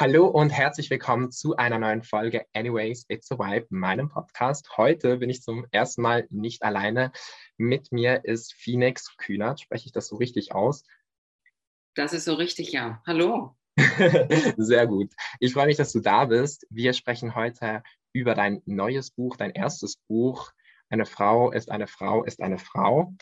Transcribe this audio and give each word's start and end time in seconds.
Hallo 0.00 0.28
und 0.28 0.48
herzlich 0.48 0.88
willkommen 0.88 1.30
zu 1.30 1.56
einer 1.56 1.78
neuen 1.78 2.02
Folge 2.02 2.46
Anyways, 2.54 3.04
It's 3.08 3.30
a 3.32 3.38
Vibe, 3.38 3.66
meinem 3.68 4.08
Podcast. 4.08 4.78
Heute 4.78 5.18
bin 5.18 5.28
ich 5.28 5.42
zum 5.42 5.66
ersten 5.72 6.00
Mal 6.00 6.26
nicht 6.30 6.62
alleine. 6.62 7.12
Mit 7.58 7.92
mir 7.92 8.24
ist 8.24 8.54
Phoenix 8.54 9.14
Kühnert. 9.18 9.60
Spreche 9.60 9.84
ich 9.84 9.92
das 9.92 10.08
so 10.08 10.16
richtig 10.16 10.54
aus? 10.54 10.84
Das 11.94 12.14
ist 12.14 12.24
so 12.24 12.32
richtig, 12.32 12.72
ja. 12.72 13.02
Hallo. 13.06 13.58
Sehr 14.56 14.86
gut. 14.86 15.12
Ich 15.38 15.52
freue 15.52 15.66
mich, 15.66 15.76
dass 15.76 15.92
du 15.92 16.00
da 16.00 16.24
bist. 16.24 16.66
Wir 16.70 16.94
sprechen 16.94 17.34
heute 17.34 17.82
über 18.14 18.34
dein 18.34 18.62
neues 18.64 19.10
Buch, 19.10 19.36
dein 19.36 19.50
erstes 19.50 19.96
Buch. 20.08 20.50
Eine 20.88 21.04
Frau 21.04 21.50
ist 21.50 21.70
eine 21.70 21.86
Frau 21.86 22.24
ist 22.24 22.40
eine 22.40 22.56
Frau. 22.56 23.12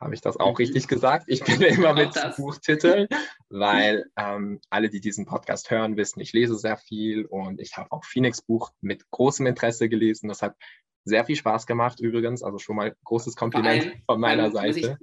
Habe 0.00 0.14
ich 0.14 0.20
das 0.20 0.36
auch 0.36 0.50
mhm. 0.50 0.56
richtig 0.56 0.86
gesagt? 0.86 1.24
Ich 1.26 1.42
bin 1.42 1.60
immer 1.62 1.92
mit 1.92 2.10
Buchtiteln, 2.36 3.08
weil 3.48 4.06
ähm, 4.16 4.60
alle, 4.70 4.88
die 4.88 5.00
diesen 5.00 5.26
Podcast 5.26 5.70
hören, 5.70 5.96
wissen, 5.96 6.20
ich 6.20 6.32
lese 6.32 6.56
sehr 6.56 6.76
viel 6.76 7.24
und 7.24 7.60
ich 7.60 7.76
habe 7.76 7.90
auch 7.90 8.04
Phoenix 8.04 8.42
Buch 8.42 8.70
mit 8.80 9.10
großem 9.10 9.46
Interesse 9.46 9.88
gelesen. 9.88 10.28
Das 10.28 10.42
hat 10.42 10.54
sehr 11.04 11.24
viel 11.24 11.36
Spaß 11.36 11.66
gemacht 11.66 12.00
übrigens. 12.00 12.42
Also 12.42 12.58
schon 12.58 12.76
mal 12.76 12.94
großes 13.04 13.34
Kompliment 13.34 13.86
allem, 13.86 14.02
von 14.06 14.20
meiner 14.20 14.50
Seite. 14.52 14.98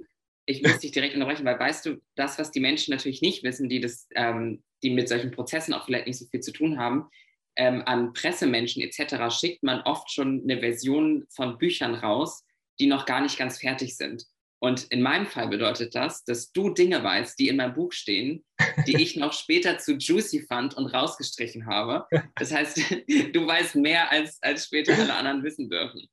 Ich, 0.46 0.56
ich, 0.58 0.62
muss 0.62 0.78
dich 0.78 0.92
direkt 0.92 1.14
unterbrechen, 1.14 1.44
weil 1.44 1.58
weißt 1.58 1.84
du, 1.86 2.00
das, 2.14 2.38
was 2.38 2.50
die 2.50 2.60
Menschen 2.60 2.92
natürlich 2.92 3.20
nicht 3.20 3.42
wissen, 3.42 3.68
die, 3.68 3.80
das, 3.80 4.08
ähm, 4.14 4.62
die 4.82 4.90
mit 4.90 5.08
solchen 5.08 5.30
Prozessen 5.30 5.74
auch 5.74 5.84
vielleicht 5.84 6.06
nicht 6.06 6.18
so 6.18 6.26
viel 6.26 6.40
zu 6.40 6.52
tun 6.52 6.78
haben, 6.78 7.10
ähm, 7.56 7.82
an 7.86 8.12
Pressemenschen 8.12 8.82
etc. 8.82 9.34
schickt 9.34 9.62
man 9.62 9.80
oft 9.82 10.10
schon 10.10 10.42
eine 10.42 10.60
Version 10.60 11.26
von 11.28 11.58
Büchern 11.58 11.94
raus, 11.94 12.44
die 12.78 12.86
noch 12.86 13.06
gar 13.06 13.20
nicht 13.20 13.38
ganz 13.38 13.58
fertig 13.58 13.96
sind. 13.96 14.26
Und 14.58 14.84
in 14.84 15.02
meinem 15.02 15.26
Fall 15.26 15.48
bedeutet 15.48 15.94
das, 15.94 16.24
dass 16.24 16.50
du 16.50 16.70
Dinge 16.70 17.02
weißt, 17.02 17.38
die 17.38 17.48
in 17.48 17.56
meinem 17.56 17.74
Buch 17.74 17.92
stehen, 17.92 18.44
die 18.86 18.96
ich 19.02 19.16
noch 19.16 19.32
später 19.32 19.78
zu 19.78 19.96
juicy 19.96 20.42
fand 20.42 20.74
und 20.74 20.86
rausgestrichen 20.86 21.66
habe. 21.66 22.06
Das 22.36 22.52
heißt, 22.52 22.78
du 23.32 23.46
weißt 23.46 23.76
mehr, 23.76 24.10
als, 24.10 24.42
als 24.42 24.66
später 24.66 24.94
alle 24.94 25.14
anderen 25.14 25.42
wissen 25.44 25.68
dürfen. 25.68 26.08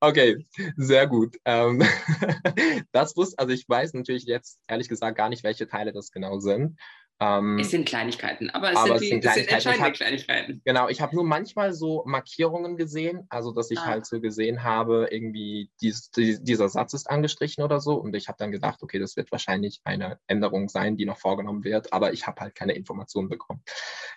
Okay, 0.00 0.46
sehr 0.76 1.06
gut. 1.06 1.36
Ähm, 1.44 1.82
das 2.92 3.16
wusste, 3.16 3.38
also 3.38 3.52
ich 3.52 3.68
weiß 3.68 3.94
natürlich 3.94 4.24
jetzt 4.24 4.60
ehrlich 4.68 4.88
gesagt 4.88 5.16
gar 5.16 5.28
nicht, 5.28 5.42
welche 5.42 5.66
Teile 5.66 5.92
das 5.92 6.10
genau 6.10 6.38
sind. 6.38 6.78
Ähm, 7.18 7.58
es 7.58 7.70
sind 7.70 7.88
Kleinigkeiten, 7.88 8.50
aber 8.50 8.72
es, 8.72 8.76
aber 8.76 8.98
sind, 8.98 9.00
die, 9.00 9.08
sind, 9.08 9.24
es 9.24 9.34
sind 9.34 9.50
entscheidende 9.50 9.86
hab, 9.86 9.94
Kleinigkeiten. 9.94 10.60
Genau, 10.64 10.88
ich 10.88 11.00
habe 11.00 11.14
nur 11.14 11.24
manchmal 11.24 11.72
so 11.72 12.04
Markierungen 12.06 12.76
gesehen, 12.76 13.26
also 13.30 13.52
dass 13.52 13.70
ich 13.70 13.78
ah. 13.78 13.86
halt 13.86 14.06
so 14.06 14.20
gesehen 14.20 14.62
habe, 14.62 15.08
irgendwie 15.10 15.70
dies, 15.80 16.10
die, 16.10 16.42
dieser 16.42 16.68
Satz 16.68 16.92
ist 16.92 17.08
angestrichen 17.08 17.64
oder 17.64 17.80
so 17.80 17.94
und 17.94 18.14
ich 18.14 18.28
habe 18.28 18.36
dann 18.38 18.52
gedacht, 18.52 18.82
okay, 18.82 18.98
das 18.98 19.16
wird 19.16 19.32
wahrscheinlich 19.32 19.80
eine 19.84 20.18
Änderung 20.26 20.68
sein, 20.68 20.96
die 20.96 21.06
noch 21.06 21.18
vorgenommen 21.18 21.64
wird, 21.64 21.92
aber 21.92 22.12
ich 22.12 22.26
habe 22.26 22.40
halt 22.42 22.54
keine 22.54 22.74
Informationen 22.74 23.30
bekommen. 23.30 23.62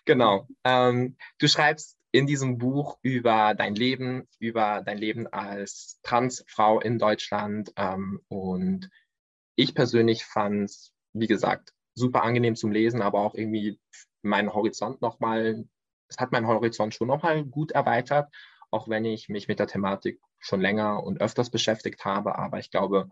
Genau. 0.04 0.48
Ähm, 0.66 1.16
du 1.38 1.48
schreibst 1.48 1.98
in 2.12 2.28
diesem 2.28 2.58
Buch 2.58 2.98
über 3.02 3.54
dein 3.54 3.76
Leben, 3.76 4.28
über 4.40 4.82
dein 4.86 4.98
Leben 4.98 5.28
als 5.28 6.00
Transfrau 6.04 6.82
in 6.82 6.98
Deutschland 6.98 7.72
ähm, 7.78 8.20
und 8.28 8.90
ich 9.56 9.76
persönlich 9.76 10.26
fand 10.26 10.66
es, 10.66 10.94
wie 11.14 11.28
gesagt, 11.28 11.74
super 12.00 12.24
angenehm 12.24 12.56
zum 12.56 12.72
Lesen, 12.72 13.02
aber 13.02 13.20
auch 13.20 13.36
irgendwie 13.36 13.80
meinen 14.22 14.54
Horizont 14.54 15.02
nochmal, 15.02 15.66
es 16.08 16.18
hat 16.18 16.32
meinen 16.32 16.48
Horizont 16.48 16.94
schon 16.94 17.08
nochmal 17.08 17.46
gut 17.46 17.72
erweitert, 17.72 18.34
auch 18.72 18.88
wenn 18.88 19.06
ich 19.06 19.30
mich 19.30 19.48
mit 19.48 19.60
der 19.60 19.68
Thematik 19.68 20.20
schon 20.40 20.62
länger 20.62 21.04
und 21.04 21.22
öfters 21.22 21.50
beschäftigt 21.50 22.06
habe. 22.06 22.38
Aber 22.38 22.60
ich 22.60 22.72
glaube, 22.72 23.10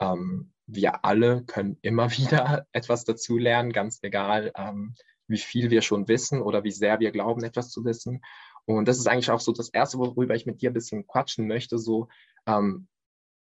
ähm, 0.00 0.52
wir 0.66 1.04
alle 1.04 1.44
können 1.44 1.78
immer 1.82 2.10
wieder 2.16 2.66
etwas 2.72 3.04
dazulernen, 3.04 3.72
ganz 3.72 3.98
egal, 4.02 4.52
ähm, 4.56 4.94
wie 5.26 5.38
viel 5.38 5.70
wir 5.70 5.82
schon 5.82 6.08
wissen 6.08 6.40
oder 6.40 6.64
wie 6.64 6.70
sehr 6.70 7.00
wir 7.00 7.10
glauben, 7.10 7.44
etwas 7.44 7.70
zu 7.70 7.84
wissen. 7.84 8.22
Und 8.64 8.86
das 8.86 8.98
ist 8.98 9.08
eigentlich 9.08 9.30
auch 9.30 9.40
so 9.40 9.52
das 9.52 9.70
Erste, 9.70 9.98
worüber 9.98 10.34
ich 10.34 10.46
mit 10.46 10.60
dir 10.60 10.70
ein 10.70 10.74
bisschen 10.74 11.06
quatschen 11.06 11.46
möchte, 11.46 11.78
so 11.78 12.08
ähm, 12.46 12.88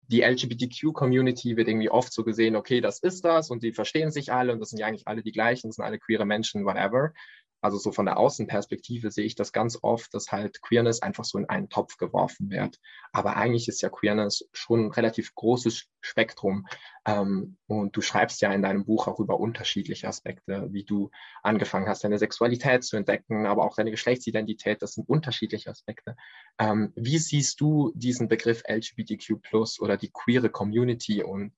die 0.09 0.23
LGBTQ-Community 0.23 1.57
wird 1.57 1.69
irgendwie 1.69 1.91
oft 1.91 2.13
so 2.13 2.25
gesehen, 2.25 2.57
okay, 2.57 2.81
das 2.81 2.99
ist 2.99 3.25
das 3.25 3.51
und 3.51 3.63
die 3.63 3.73
verstehen 3.73 4.11
sich 4.11 4.33
alle 4.33 4.53
und 4.53 4.61
das 4.61 4.71
sind 4.71 4.79
ja 4.79 4.87
eigentlich 4.87 5.07
alle 5.07 5.23
die 5.23 5.33
gleichen, 5.33 5.69
das 5.69 5.77
sind 5.77 5.85
alle 5.85 5.99
queere 5.99 6.25
Menschen, 6.25 6.65
whatever. 6.65 7.13
Also 7.61 7.77
so 7.79 7.91
von 7.91 8.07
der 8.07 8.19
Außenperspektive 8.19 9.11
sehe 9.11 9.25
ich 9.25 9.35
das 9.35 9.53
ganz 9.53 9.79
oft, 9.83 10.15
dass 10.15 10.31
halt 10.31 10.63
Queerness 10.63 11.03
einfach 11.03 11.25
so 11.25 11.39
in 11.39 11.49
einen 11.49 11.69
Topf 11.69 11.97
geworfen 11.97 12.51
wird. 12.51 12.79
Aber 13.13 13.37
eigentlich 13.37 13.69
ist 13.69 13.83
ja 13.83 13.89
Queerness 13.89 14.49
schon 14.53 14.87
ein 14.87 14.93
relativ 14.93 15.35
großes 15.35 15.87
Spektrum. 16.01 16.67
Ähm, 17.05 17.57
und 17.67 17.97
du 17.97 18.01
schreibst 18.01 18.41
ja 18.41 18.53
in 18.53 18.63
deinem 18.63 18.85
Buch 18.85 19.09
auch 19.09 19.19
über 19.19 19.41
unterschiedliche 19.41 20.07
Aspekte, 20.07 20.69
wie 20.71 20.85
du 20.85 21.11
angefangen 21.43 21.89
hast, 21.89 22.05
deine 22.05 22.19
Sexualität 22.19 22.85
zu 22.85 22.97
entdecken, 22.97 23.47
aber 23.47 23.65
auch 23.65 23.75
deine 23.75 23.91
Geschlechtsidentität. 23.91 24.81
Das 24.81 24.93
sind 24.93 25.09
unterschiedliche 25.09 25.71
Aspekte. 25.71 26.17
Ähm, 26.59 26.93
wie 26.95 27.19
siehst 27.19 27.61
du 27.61 27.93
diesen 27.95 28.29
Begriff 28.29 28.63
LGBTQ 28.69 29.81
oder 29.81 29.97
die 29.97 30.11
queere 30.13 30.51
Community 30.51 31.23
und 31.25 31.55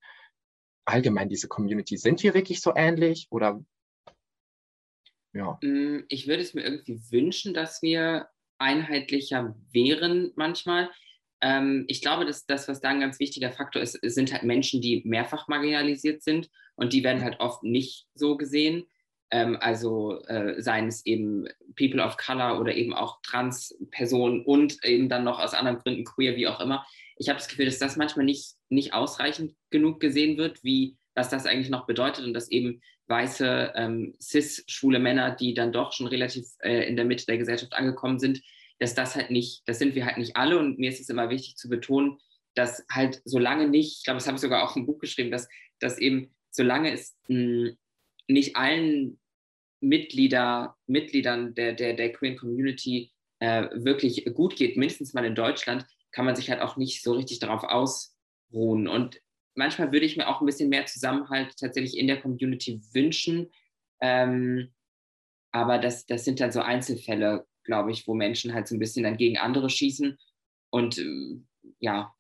allgemein 0.87 1.29
diese 1.29 1.49
Community? 1.49 1.99
Sind 1.99 2.23
wir 2.23 2.33
wirklich 2.33 2.63
so 2.63 2.73
ähnlich 2.75 3.27
oder 3.31 3.61
ja. 5.33 5.59
Mm, 5.63 6.05
ich 6.09 6.27
würde 6.27 6.43
es 6.43 6.55
mir 6.55 6.63
irgendwie 6.63 7.01
wünschen, 7.11 7.55
dass 7.55 7.83
wir 7.83 8.29
einheitlicher 8.59 9.55
wären 9.73 10.33
manchmal. 10.37 10.91
Ähm, 11.41 11.85
ich 11.89 12.03
glaube, 12.03 12.27
dass 12.27 12.47
das, 12.47 12.69
was 12.69 12.81
da 12.81 12.91
ein 12.91 13.01
ganz 13.01 13.19
wichtiger 13.19 13.51
Faktor 13.51 13.83
ist, 13.83 13.99
sind 14.03 14.33
halt 14.33 14.43
Menschen, 14.43 14.81
die 14.81 15.03
mehrfach 15.05 15.49
marginalisiert 15.49 16.23
sind 16.23 16.51
und 16.75 16.93
die 16.93 17.03
werden 17.03 17.23
halt 17.23 17.41
oft 17.41 17.63
nicht 17.63 18.07
so 18.15 18.37
gesehen. 18.37 18.85
Ähm, 19.31 19.57
also 19.61 20.23
äh, 20.25 20.61
seien 20.61 20.89
es 20.89 21.07
eben 21.07 21.47
People 21.77 22.03
of 22.03 22.17
Color 22.17 22.61
oder 22.61 22.75
eben 22.75 22.93
auch 22.93 23.21
Trans-Personen 23.23 24.45
und 24.45 24.85
eben 24.85 25.09
dann 25.09 25.25
noch 25.25 25.39
aus 25.39 25.55
anderen 25.55 25.79
Gründen 25.79 26.05
queer, 26.05 26.37
wie 26.37 26.49
auch 26.49 26.61
immer. 26.61 26.85
Ich 27.17 27.29
habe 27.29 27.39
das 27.39 27.49
Gefühl, 27.49 27.67
dass 27.67 27.79
das 27.79 27.97
manchmal 27.97 28.25
nicht, 28.25 28.55
nicht 28.69 28.93
ausreichend 28.93 29.55
genug 29.71 30.01
gesehen 30.01 30.37
wird, 30.37 30.65
wie 30.65 30.97
was 31.15 31.29
das 31.29 31.47
eigentlich 31.47 31.71
noch 31.71 31.87
bedeutet 31.87 32.25
und 32.25 32.35
dass 32.35 32.51
eben 32.51 32.81
weiße 33.07 33.73
ähm, 33.75 34.15
cis-schwule 34.21 34.99
Männer, 34.99 35.33
die 35.35 35.55
dann 35.55 35.73
doch 35.73 35.93
schon 35.93 36.07
relativ 36.07 36.47
äh, 36.61 36.89
in 36.89 36.97
der 36.97 37.05
Mitte 37.05 37.27
der 37.27 37.39
Gesellschaft 37.39 37.73
angekommen 37.73 38.19
sind, 38.19 38.41
dass 38.79 38.95
das 38.95 39.17
halt 39.17 39.31
nicht, 39.31 39.63
das 39.67 39.79
sind 39.79 39.95
wir 39.95 40.07
halt 40.07 40.19
nicht 40.19 40.37
alle 40.37 40.59
und 40.59 40.79
mir 40.79 40.91
ist 40.91 41.01
es 41.01 41.09
immer 41.09 41.29
wichtig 41.29 41.57
zu 41.57 41.69
betonen, 41.69 42.19
dass 42.55 42.85
halt 42.91 43.21
solange 43.25 43.69
nicht, 43.69 43.99
ich 43.99 44.05
glaube, 44.05 44.19
das 44.19 44.27
habe 44.27 44.37
ich 44.37 44.41
sogar 44.41 44.63
auch 44.63 44.77
im 44.77 44.87
Buch 44.87 44.99
geschrieben, 44.99 45.31
dass, 45.31 45.49
dass 45.81 45.99
eben 45.99 46.35
solange 46.51 46.93
es 46.93 47.17
mh, 47.29 47.37
hm, 47.37 47.77
nicht 48.29 48.57
allen 48.57 49.19
Mitglieder, 49.81 50.77
Mitgliedern 50.87 51.55
der, 51.55 51.73
der, 51.73 51.95
der 51.95 52.13
Queer 52.13 52.37
Community 52.37 53.13
äh, 53.39 53.69
wirklich 53.73 54.25
gut 54.35 54.57
geht, 54.57 54.77
mindestens 54.77 55.15
mal 55.15 55.25
in 55.25 55.35
Deutschland, 55.35 55.87
kann 56.13 56.25
man 56.25 56.37
sich 56.37 56.51
halt 56.51 56.61
auch 56.61 56.77
nicht 56.77 57.03
so 57.03 57.13
richtig 57.13 57.39
darauf 57.39 57.65
ausruhen. 57.65 58.89
Und 58.89 59.21
manchmal 59.61 59.93
würde 59.93 60.07
ich 60.07 60.17
mir 60.17 60.27
auch 60.27 60.41
ein 60.41 60.47
bisschen 60.47 60.71
mehr 60.71 60.87
Zusammenhalt 60.87 61.55
tatsächlich 61.59 61.97
in 61.99 62.07
der 62.07 62.21
Community 62.21 62.81
wünschen. 62.95 63.53
Ähm, 64.01 64.73
aber 65.53 65.79
das, 65.79 66.07
das 66.07 66.25
sind 66.25 66.41
dann 66.41 66.51
so 66.51 66.63
Einzelfälle, 66.63 67.47
glaube 67.65 67.93
ich, 67.93 68.07
wo 68.09 68.15
Menschen 68.15 68.55
halt 68.55 68.67
so 68.67 68.75
ein 68.75 68.79
bisschen 68.79 69.05
dann 69.05 69.19
gegen 69.19 69.37
andere 69.37 69.69
schießen. 69.69 70.19
Und 70.71 70.99
äh, 70.99 71.43
ja. 71.79 72.15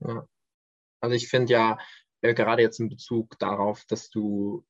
ja. 0.00 0.26
Also 1.00 1.14
ich 1.14 1.28
finde 1.28 1.52
ja, 1.52 1.78
äh, 2.20 2.34
gerade 2.34 2.62
jetzt 2.62 2.80
in 2.80 2.88
Bezug 2.88 3.38
darauf, 3.38 3.84
dass 3.84 4.10
du 4.10 4.64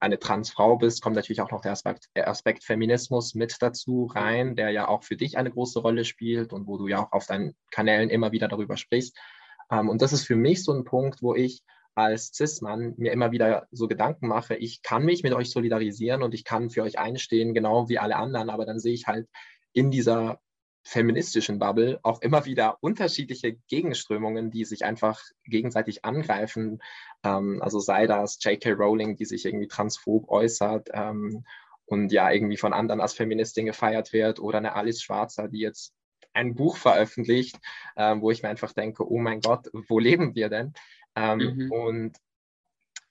eine 0.00 0.18
Transfrau 0.18 0.78
bist, 0.78 1.02
kommt 1.02 1.16
natürlich 1.16 1.42
auch 1.42 1.50
noch 1.50 1.60
der 1.60 1.72
Aspekt, 1.72 2.08
der 2.16 2.28
Aspekt, 2.28 2.64
Feminismus 2.64 3.34
mit 3.34 3.56
dazu 3.60 4.06
rein, 4.06 4.56
der 4.56 4.70
ja 4.70 4.88
auch 4.88 5.02
für 5.02 5.16
dich 5.16 5.36
eine 5.36 5.50
große 5.50 5.80
Rolle 5.80 6.04
spielt 6.04 6.54
und 6.54 6.66
wo 6.66 6.78
du 6.78 6.86
ja 6.86 7.04
auch 7.04 7.12
auf 7.12 7.26
deinen 7.26 7.54
Kanälen 7.70 8.08
immer 8.08 8.32
wieder 8.32 8.48
darüber 8.48 8.76
sprichst. 8.76 9.18
Ähm, 9.70 9.88
und 9.88 10.02
das 10.02 10.12
ist 10.12 10.26
für 10.26 10.36
mich 10.36 10.64
so 10.64 10.72
ein 10.72 10.84
Punkt, 10.84 11.22
wo 11.22 11.34
ich 11.34 11.62
als 11.94 12.32
Cis-Mann 12.32 12.94
mir 12.96 13.12
immer 13.12 13.32
wieder 13.32 13.66
so 13.72 13.88
Gedanken 13.88 14.28
mache, 14.28 14.54
ich 14.54 14.82
kann 14.82 15.04
mich 15.04 15.24
mit 15.24 15.32
euch 15.32 15.50
solidarisieren 15.50 16.22
und 16.22 16.32
ich 16.32 16.44
kann 16.44 16.70
für 16.70 16.84
euch 16.84 16.98
einstehen, 16.98 17.54
genau 17.54 17.88
wie 17.88 17.98
alle 17.98 18.16
anderen, 18.16 18.50
aber 18.50 18.66
dann 18.66 18.78
sehe 18.78 18.94
ich 18.94 19.08
halt 19.08 19.26
in 19.72 19.90
dieser 19.90 20.40
feministischen 20.84 21.58
Bubble 21.58 21.98
auch 22.02 22.22
immer 22.22 22.46
wieder 22.46 22.78
unterschiedliche 22.80 23.56
Gegenströmungen, 23.68 24.50
die 24.50 24.64
sich 24.64 24.84
einfach 24.84 25.20
gegenseitig 25.44 26.04
angreifen. 26.04 26.80
Ähm, 27.24 27.60
also 27.62 27.78
sei 27.78 28.06
das 28.06 28.38
J.K. 28.42 28.72
Rowling, 28.72 29.16
die 29.16 29.26
sich 29.26 29.44
irgendwie 29.44 29.68
transphob 29.68 30.28
äußert 30.28 30.88
ähm, 30.92 31.44
und 31.84 32.12
ja 32.12 32.30
irgendwie 32.30 32.56
von 32.56 32.72
anderen 32.72 33.00
als 33.00 33.12
Feministin 33.12 33.66
gefeiert 33.66 34.12
wird, 34.12 34.40
oder 34.40 34.58
eine 34.58 34.74
Alice 34.74 35.02
Schwarzer, 35.02 35.48
die 35.48 35.60
jetzt 35.60 35.94
ein 36.38 36.54
Buch 36.54 36.76
veröffentlicht, 36.76 37.58
äh, 37.96 38.14
wo 38.20 38.30
ich 38.30 38.42
mir 38.42 38.48
einfach 38.48 38.72
denke, 38.72 39.10
oh 39.10 39.18
mein 39.18 39.40
Gott, 39.40 39.68
wo 39.88 39.98
leben 39.98 40.34
wir 40.34 40.48
denn? 40.48 40.72
Ähm, 41.16 41.38
mhm. 41.38 41.72
Und 41.72 42.16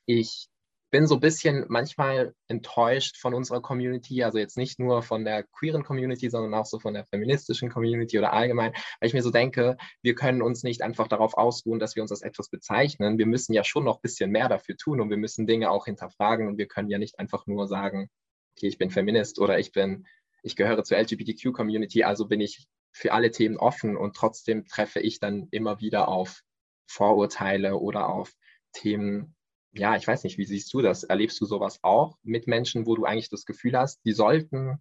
ich 0.06 0.48
bin 0.90 1.06
so 1.06 1.16
ein 1.16 1.20
bisschen 1.20 1.66
manchmal 1.68 2.34
enttäuscht 2.48 3.18
von 3.18 3.34
unserer 3.34 3.62
Community, 3.62 4.24
also 4.24 4.38
jetzt 4.38 4.56
nicht 4.56 4.80
nur 4.80 5.04
von 5.04 5.26
der 5.26 5.44
queeren 5.44 5.84
Community, 5.84 6.30
sondern 6.30 6.54
auch 6.54 6.66
so 6.66 6.80
von 6.80 6.94
der 6.94 7.06
feministischen 7.06 7.70
Community 7.70 8.18
oder 8.18 8.32
allgemein, 8.32 8.72
weil 8.72 9.08
ich 9.08 9.14
mir 9.14 9.22
so 9.22 9.32
denke, 9.32 9.76
wir 10.02 10.16
können 10.16 10.42
uns 10.42 10.64
nicht 10.64 10.82
einfach 10.82 11.10
darauf 11.10 11.38
ausruhen, 11.38 11.80
dass 11.80 11.98
wir 11.98 12.04
uns 12.04 12.12
als 12.12 12.22
etwas 12.22 12.48
bezeichnen. 12.48 13.18
Wir 13.18 13.26
müssen 13.26 13.52
ja 13.52 13.66
schon 13.66 13.84
noch 13.84 13.98
ein 13.98 14.02
bisschen 14.02 14.32
mehr 14.32 14.48
dafür 14.48 14.78
tun 14.78 15.02
und 15.02 15.10
wir 15.10 15.18
müssen 15.18 15.46
Dinge 15.46 15.70
auch 15.70 15.86
hinterfragen 15.86 16.48
und 16.48 16.58
wir 16.58 16.68
können 16.68 16.90
ja 16.90 16.98
nicht 16.98 17.20
einfach 17.20 17.46
nur 17.48 17.68
sagen, 17.68 18.10
okay, 18.56 18.68
ich 18.68 18.78
bin 18.78 18.90
Feminist 18.90 19.40
oder 19.40 19.60
ich 19.60 19.74
bin 19.74 20.08
ich 20.44 20.56
gehöre 20.56 20.84
zur 20.84 20.98
LGBTQ-Community, 20.98 22.04
also 22.04 22.26
bin 22.26 22.42
ich 22.42 22.68
für 22.98 23.14
alle 23.14 23.30
Themen 23.32 23.58
offen 23.58 23.96
und 23.96 24.16
trotzdem 24.16 24.66
treffe 24.66 25.00
ich 25.00 25.20
dann 25.20 25.48
immer 25.52 25.80
wieder 25.80 26.08
auf 26.08 26.42
Vorurteile 26.88 27.78
oder 27.78 28.10
auf 28.10 28.34
Themen, 28.74 29.36
ja, 29.72 29.96
ich 29.96 30.08
weiß 30.08 30.24
nicht, 30.24 30.40
wie 30.40 30.46
siehst 30.46 30.74
du 30.74 30.82
das? 30.82 31.04
Erlebst 31.04 31.40
du 31.40 31.46
sowas 31.46 31.80
auch 31.84 32.18
mit 32.24 32.48
Menschen, 32.48 32.88
wo 32.88 32.96
du 32.96 33.06
eigentlich 33.06 33.30
das 33.30 33.46
Gefühl 33.46 33.78
hast, 33.78 34.04
die 34.04 34.14
sollten, 34.14 34.80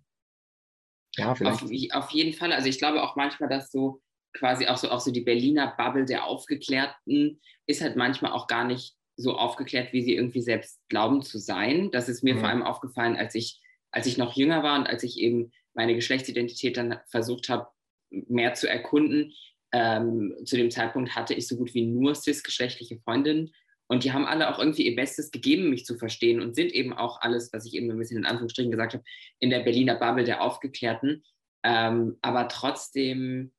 ja, 1.17 1.35
vielleicht. 1.35 1.63
Auf, 1.63 2.05
auf 2.05 2.11
jeden 2.11 2.33
Fall. 2.33 2.53
Also 2.53 2.69
ich 2.69 2.79
glaube 2.79 3.03
auch 3.03 3.17
manchmal, 3.17 3.51
dass 3.51 3.71
so 3.71 4.01
quasi 4.33 4.67
auch 4.67 4.77
so, 4.79 4.91
auch 4.91 5.01
so 5.01 5.11
die 5.11 5.23
Berliner 5.23 5.75
Bubble 5.77 6.07
der 6.07 6.25
Aufgeklärten 6.25 7.41
ist 7.67 7.83
halt 7.83 7.97
manchmal 7.97 8.33
auch 8.33 8.47
gar 8.47 8.65
nicht 8.65 8.97
so 9.17 9.35
aufgeklärt, 9.37 9.93
wie 9.93 10.03
sie 10.03 10.15
irgendwie 10.15 10.43
selbst 10.43 10.81
glauben 10.89 11.23
zu 11.23 11.39
sein. 11.39 11.91
Das 11.91 12.09
ist 12.09 12.23
mir 12.23 12.35
mhm. 12.35 12.41
vor 12.41 12.49
allem 12.49 12.63
aufgefallen, 12.63 13.17
als 13.17 13.35
ich, 13.35 13.61
als 13.91 14.07
ich 14.07 14.19
noch 14.19 14.37
jünger 14.37 14.63
war 14.63 14.79
und 14.79 14.87
als 14.87 15.03
ich 15.03 15.19
eben 15.19 15.53
meine 15.75 15.95
Geschlechtsidentität 15.95 16.77
dann 16.77 17.01
versucht 17.09 17.49
habe, 17.49 17.69
mehr 18.11 18.55
zu 18.55 18.69
erkunden. 18.69 19.33
Ähm, 19.73 20.35
zu 20.45 20.57
dem 20.57 20.71
Zeitpunkt 20.71 21.15
hatte 21.15 21.35
ich 21.35 21.49
so 21.49 21.57
gut 21.57 21.75
wie 21.75 21.87
nur 21.87 22.15
cis-geschlechtliche 22.15 22.99
Freundinnen 23.01 23.53
und 23.89 24.05
die 24.05 24.13
haben 24.13 24.27
alle 24.27 24.53
auch 24.53 24.59
irgendwie 24.59 24.87
ihr 24.87 24.97
Bestes 24.97 25.31
gegeben, 25.31 25.71
mich 25.71 25.85
zu 25.85 25.97
verstehen 25.97 26.41
und 26.41 26.55
sind 26.55 26.73
eben 26.73 26.93
auch 26.93 27.21
alles, 27.21 27.53
was 27.53 27.67
ich 27.67 27.75
eben 27.75 27.91
ein 27.91 27.99
bisschen 27.99 28.19
in 28.19 28.27
Anführungsstrichen 28.27 28.71
gesagt 28.71 28.95
habe, 28.95 29.05
in 29.39 29.51
der 29.51 29.61
Berliner 29.61 29.95
Bubble 29.95 30.25
der 30.25 30.43
Aufgeklärten. 30.43 31.25
Ähm, 31.63 32.17
aber 32.21 32.49
trotzdem, 32.49 33.53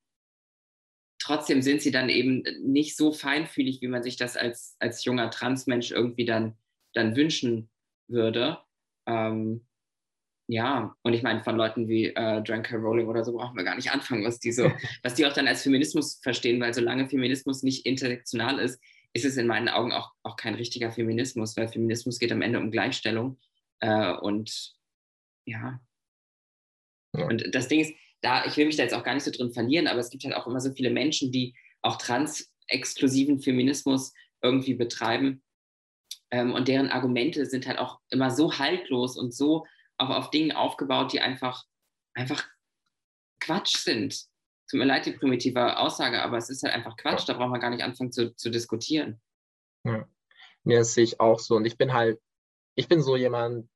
trotzdem 1.18 1.62
sind 1.62 1.80
sie 1.80 1.90
dann 1.90 2.10
eben 2.10 2.42
nicht 2.62 2.96
so 2.96 3.12
feinfühlig, 3.12 3.80
wie 3.80 3.88
man 3.88 4.02
sich 4.02 4.16
das 4.16 4.36
als, 4.36 4.76
als 4.80 5.04
junger 5.04 5.30
Transmensch 5.30 5.90
irgendwie 5.90 6.26
dann, 6.26 6.56
dann 6.92 7.16
wünschen 7.16 7.70
würde. 8.06 8.58
Ähm, 9.06 9.66
ja, 10.50 10.96
und 11.02 11.12
ich 11.12 11.22
meine, 11.22 11.44
von 11.44 11.56
Leuten 11.56 11.88
wie 11.88 12.06
äh, 12.06 12.42
Drunker 12.42 12.78
Rowling 12.78 13.06
oder 13.06 13.22
so 13.22 13.34
brauchen 13.34 13.54
wir 13.54 13.64
gar 13.64 13.76
nicht 13.76 13.92
anfangen, 13.92 14.24
was 14.24 14.40
die 14.40 14.50
so, 14.50 14.72
was 15.02 15.14
die 15.14 15.26
auch 15.26 15.34
dann 15.34 15.46
als 15.46 15.62
Feminismus 15.62 16.20
verstehen, 16.22 16.58
weil 16.58 16.72
solange 16.72 17.06
Feminismus 17.06 17.62
nicht 17.62 17.84
intersektional 17.84 18.58
ist, 18.58 18.80
ist 19.12 19.26
es 19.26 19.36
in 19.36 19.46
meinen 19.46 19.68
Augen 19.68 19.92
auch, 19.92 20.12
auch 20.22 20.36
kein 20.36 20.54
richtiger 20.54 20.90
Feminismus, 20.90 21.54
weil 21.56 21.68
Feminismus 21.68 22.18
geht 22.18 22.32
am 22.32 22.40
Ende 22.40 22.60
um 22.60 22.70
Gleichstellung. 22.70 23.38
Äh, 23.80 24.14
und 24.14 24.74
ja. 25.44 25.80
ja. 27.14 27.26
Und 27.26 27.54
das 27.54 27.68
Ding 27.68 27.80
ist, 27.80 27.92
da, 28.22 28.46
ich 28.46 28.56
will 28.56 28.66
mich 28.66 28.76
da 28.76 28.84
jetzt 28.84 28.94
auch 28.94 29.04
gar 29.04 29.14
nicht 29.14 29.24
so 29.24 29.30
drin 29.30 29.52
verlieren, 29.52 29.86
aber 29.86 30.00
es 30.00 30.08
gibt 30.08 30.24
halt 30.24 30.34
auch 30.34 30.46
immer 30.46 30.60
so 30.60 30.72
viele 30.72 30.90
Menschen, 30.90 31.30
die 31.30 31.54
auch 31.82 31.96
trans-exklusiven 31.96 33.40
Feminismus 33.40 34.14
irgendwie 34.42 34.74
betreiben. 34.74 35.42
Ähm, 36.30 36.54
und 36.54 36.68
deren 36.68 36.88
Argumente 36.88 37.44
sind 37.44 37.66
halt 37.66 37.78
auch 37.78 38.00
immer 38.08 38.30
so 38.30 38.58
haltlos 38.58 39.18
und 39.18 39.34
so 39.34 39.66
auch 39.98 40.10
auf 40.10 40.30
Dingen 40.30 40.52
aufgebaut, 40.52 41.12
die 41.12 41.20
einfach, 41.20 41.64
einfach 42.14 42.48
Quatsch 43.40 43.76
sind. 43.76 44.26
Tut 44.70 44.78
mir 44.78 44.86
leid, 44.86 45.06
die 45.06 45.12
primitive 45.12 45.78
Aussage, 45.78 46.22
aber 46.22 46.36
es 46.36 46.50
ist 46.50 46.62
halt 46.62 46.74
einfach 46.74 46.96
Quatsch, 46.96 47.28
da 47.28 47.34
braucht 47.34 47.50
man 47.50 47.60
gar 47.60 47.70
nicht 47.70 47.82
anfangen 47.82 48.12
zu, 48.12 48.34
zu 48.34 48.50
diskutieren. 48.50 49.20
Ja. 49.84 50.06
Mir 50.64 50.84
sehe 50.84 51.04
ich 51.04 51.20
auch 51.20 51.38
so. 51.38 51.56
Und 51.56 51.64
ich 51.64 51.78
bin 51.78 51.92
halt, 51.92 52.20
ich 52.74 52.88
bin 52.88 53.02
so 53.02 53.16
jemand, 53.16 53.68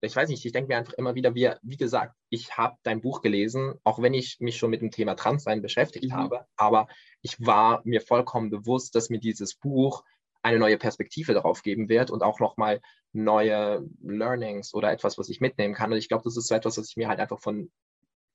ich 0.00 0.14
weiß 0.14 0.28
nicht, 0.28 0.44
ich 0.44 0.52
denke 0.52 0.68
mir 0.68 0.78
einfach 0.78 0.94
immer 0.94 1.14
wieder, 1.14 1.34
wie, 1.34 1.50
wie 1.62 1.76
gesagt, 1.76 2.14
ich 2.30 2.56
habe 2.56 2.76
dein 2.82 3.00
Buch 3.00 3.20
gelesen, 3.20 3.74
auch 3.84 4.00
wenn 4.00 4.14
ich 4.14 4.38
mich 4.40 4.56
schon 4.56 4.70
mit 4.70 4.80
dem 4.80 4.90
Thema 4.90 5.14
Transsein 5.14 5.60
beschäftigt 5.60 6.12
mhm. 6.12 6.14
habe, 6.14 6.46
aber 6.56 6.88
ich 7.20 7.44
war 7.44 7.82
mir 7.84 8.00
vollkommen 8.00 8.50
bewusst, 8.50 8.94
dass 8.94 9.10
mir 9.10 9.18
dieses 9.18 9.56
Buch 9.56 10.04
eine 10.42 10.58
neue 10.58 10.78
Perspektive 10.78 11.34
darauf 11.34 11.62
geben 11.62 11.88
wird 11.88 12.10
und 12.10 12.22
auch 12.22 12.40
nochmal 12.40 12.80
neue 13.12 13.86
Learnings 14.02 14.74
oder 14.74 14.92
etwas, 14.92 15.18
was 15.18 15.28
ich 15.28 15.40
mitnehmen 15.40 15.74
kann. 15.74 15.92
Und 15.92 15.98
ich 15.98 16.08
glaube, 16.08 16.24
das 16.24 16.36
ist 16.36 16.48
so 16.48 16.54
etwas, 16.54 16.78
was 16.78 16.90
ich 16.90 16.96
mir 16.96 17.08
halt 17.08 17.20
einfach 17.20 17.40
von 17.40 17.70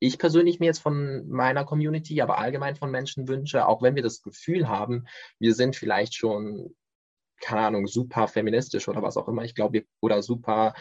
ich 0.03 0.19
persönlich 0.19 0.59
mir 0.59 0.65
jetzt 0.65 0.81
von 0.81 1.29
meiner 1.29 1.63
Community, 1.63 2.21
aber 2.21 2.37
allgemein 2.37 2.75
von 2.75 2.91
Menschen 2.91 3.29
wünsche, 3.29 3.65
auch 3.67 3.81
wenn 3.81 3.95
wir 3.95 4.03
das 4.03 4.21
Gefühl 4.21 4.67
haben, 4.67 5.07
wir 5.39 5.55
sind 5.55 5.77
vielleicht 5.77 6.13
schon, 6.13 6.75
keine 7.39 7.61
Ahnung, 7.61 7.87
super 7.87 8.27
feministisch 8.27 8.89
oder 8.89 9.01
was 9.01 9.15
auch 9.15 9.29
immer, 9.29 9.43
ich 9.43 9.55
glaube, 9.55 9.85
oder 10.01 10.21
super 10.21 10.73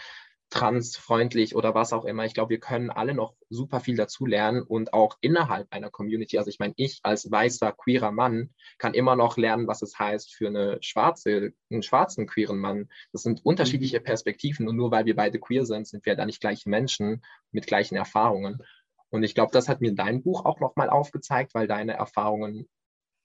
transfreundlich 0.53 1.57
oder 1.57 1.75
was 1.75 1.95
auch 1.95 2.05
immer. 2.05 2.27
Ich 2.27 2.35
glaube, 2.35 2.51
wir 2.51 2.61
können 2.61 2.91
alle 2.91 3.15
noch 3.15 3.35
super 3.49 3.81
viel 3.81 3.97
dazu 3.97 4.27
lernen 4.27 4.61
und 4.61 4.93
auch 4.93 5.17
innerhalb 5.23 5.67
einer 5.73 5.89
Community. 5.89 6.37
Also 6.37 6.51
ich 6.51 6.59
meine, 6.59 6.75
ich 6.77 7.01
als 7.03 7.31
weißer 7.31 7.73
queerer 7.73 8.13
Mann 8.13 8.51
kann 8.77 8.93
immer 8.93 9.17
noch 9.17 9.39
lernen, 9.39 9.67
was 9.67 9.81
es 9.81 9.99
heißt 9.99 10.35
für 10.35 10.49
eine 10.49 10.77
schwarze, 10.83 11.55
einen 11.71 11.83
schwarzen 11.83 12.27
queeren 12.27 12.59
Mann. 12.59 12.91
Das 13.13 13.23
sind 13.23 13.43
unterschiedliche 13.47 14.01
mhm. 14.01 14.05
Perspektiven 14.05 14.69
und 14.69 14.77
nur 14.77 14.91
weil 14.91 15.07
wir 15.07 15.17
beide 15.17 15.41
queer 15.41 15.65
sind, 15.65 15.89
sind 15.89 16.05
wir 16.05 16.17
da 16.17 16.27
nicht 16.27 16.43
gleiche 16.43 16.69
Menschen 16.69 17.25
mit 17.51 17.67
gleichen 17.67 17.97
Erfahrungen. 17.97 18.63
Und 19.09 19.23
ich 19.23 19.35
glaube, 19.35 19.53
das 19.53 19.71
hat 19.71 19.81
mir 19.81 19.95
dein 19.95 20.23
Buch 20.23 20.45
auch 20.45 20.61
nochmal 20.61 20.91
aufgezeigt, 20.91 21.55
weil 21.55 21.67
deine 21.67 21.95
Erfahrungen 21.95 22.69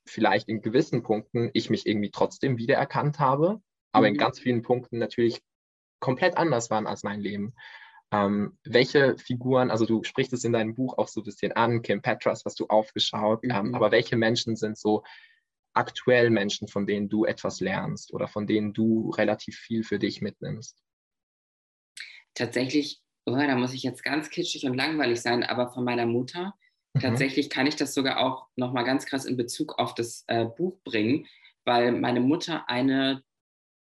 vielleicht 0.06 0.48
in 0.48 0.62
gewissen 0.62 1.04
Punkten 1.04 1.50
ich 1.52 1.70
mich 1.70 1.86
irgendwie 1.86 2.12
trotzdem 2.12 2.58
wiedererkannt 2.58 3.20
habe, 3.20 3.62
aber 3.92 4.08
mhm. 4.08 4.14
in 4.14 4.18
ganz 4.18 4.40
vielen 4.40 4.62
Punkten 4.62 4.98
natürlich 4.98 5.42
komplett 6.00 6.38
anders 6.38 6.70
waren 6.70 6.88
als 6.88 7.04
mein 7.04 7.22
Leben. 7.22 7.54
Ähm, 8.12 8.58
welche 8.64 9.18
Figuren, 9.18 9.70
also 9.70 9.86
du 9.86 10.04
sprichst 10.04 10.32
es 10.34 10.44
in 10.44 10.54
deinem 10.54 10.76
Buch 10.76 10.98
auch 10.98 11.08
so 11.08 11.22
ein 11.22 11.26
bisschen 11.26 11.52
an, 11.54 11.82
Kim 11.82 12.02
Petras 12.02 12.44
hast 12.46 12.60
du 12.60 12.68
aufgeschaut, 12.68 13.44
ähm, 13.44 13.50
mhm. 13.50 13.56
ähm, 13.56 13.76
aber 13.76 13.92
welche 13.92 14.16
Menschen 14.16 14.56
sind 14.56 14.78
so 14.78 15.04
aktuell 15.74 16.30
Menschen, 16.30 16.68
von 16.68 16.88
denen 16.88 17.10
du 17.10 17.26
etwas 17.26 17.60
lernst 17.60 18.14
oder 18.14 18.28
von 18.28 18.48
denen 18.48 18.74
du 18.74 19.10
relativ 19.12 19.58
viel 19.58 19.84
für 19.84 20.00
dich 20.00 20.22
mitnimmst? 20.22 20.82
Tatsächlich 22.34 23.02
oh, 23.28 23.36
da 23.36 23.56
muss 23.56 23.74
ich 23.74 23.84
jetzt 23.84 24.04
ganz 24.04 24.30
kitschig 24.30 24.66
und 24.66 24.74
langweilig 24.74 25.22
sein, 25.22 25.44
aber 25.44 25.70
von 25.70 25.84
meiner 25.84 26.06
Mutter. 26.06 26.56
Mhm. 26.94 27.02
Tatsächlich 27.02 27.50
kann 27.50 27.68
ich 27.68 27.76
das 27.76 27.94
sogar 27.94 28.20
auch 28.20 28.48
nochmal 28.56 28.86
ganz 28.86 29.06
krass 29.06 29.26
in 29.26 29.38
Bezug 29.38 29.78
auf 29.78 29.94
das 29.94 30.24
äh, 30.28 30.46
Buch 30.46 30.80
bringen, 30.84 31.28
weil 31.66 31.92
meine 31.92 32.22
Mutter 32.22 32.70
eine 32.70 33.24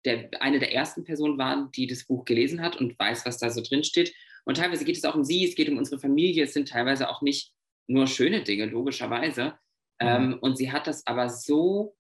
der, 0.05 0.31
eine 0.41 0.59
der 0.59 0.73
ersten 0.73 1.05
Personen 1.05 1.39
war, 1.39 1.71
die 1.75 1.87
das 1.87 2.05
Buch 2.05 2.25
gelesen 2.25 2.61
hat 2.61 2.77
und 2.77 2.99
weiß, 2.99 3.25
was 3.27 3.39
da 3.39 3.51
so 3.51 3.63
drin 3.63 3.85
steht. 3.85 4.15
Und 4.45 4.59
teilweise 4.59 4.85
geht 4.85 4.97
es 4.97 5.05
auch 5.05 5.15
um 5.15 5.25
sie, 5.25 5.45
es 5.45 5.55
geht 5.55 5.69
um 5.69 5.79
unsere 5.79 6.01
Familie, 6.01 6.45
es 6.45 6.53
sind 6.53 6.69
teilweise 6.69 7.09
auch 7.09 7.23
nicht 7.23 7.53
nur 7.87 8.07
schöne 8.07 8.43
Dinge, 8.43 8.67
logischerweise. 8.67 9.55
Mhm. 10.01 10.07
Ähm, 10.09 10.39
und 10.41 10.57
sie 10.57 10.73
hat 10.73 10.87
das 10.87 11.07
aber 11.07 11.29
so 11.29 11.97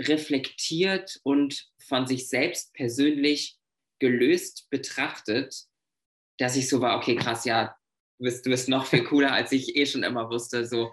reflektiert 0.00 1.20
und 1.22 1.68
von 1.78 2.06
sich 2.06 2.28
selbst 2.28 2.72
persönlich 2.72 3.58
gelöst 3.98 4.68
betrachtet, 4.70 5.64
dass 6.38 6.56
ich 6.56 6.68
so 6.68 6.80
war, 6.80 6.96
okay, 6.96 7.16
krass, 7.16 7.44
ja, 7.44 7.76
du 8.18 8.24
bist, 8.24 8.46
du 8.46 8.50
bist 8.50 8.68
noch 8.68 8.86
viel 8.86 9.04
cooler, 9.04 9.32
als 9.32 9.52
ich 9.52 9.76
eh 9.76 9.84
schon 9.84 10.02
immer 10.02 10.30
wusste. 10.30 10.66
So, 10.66 10.90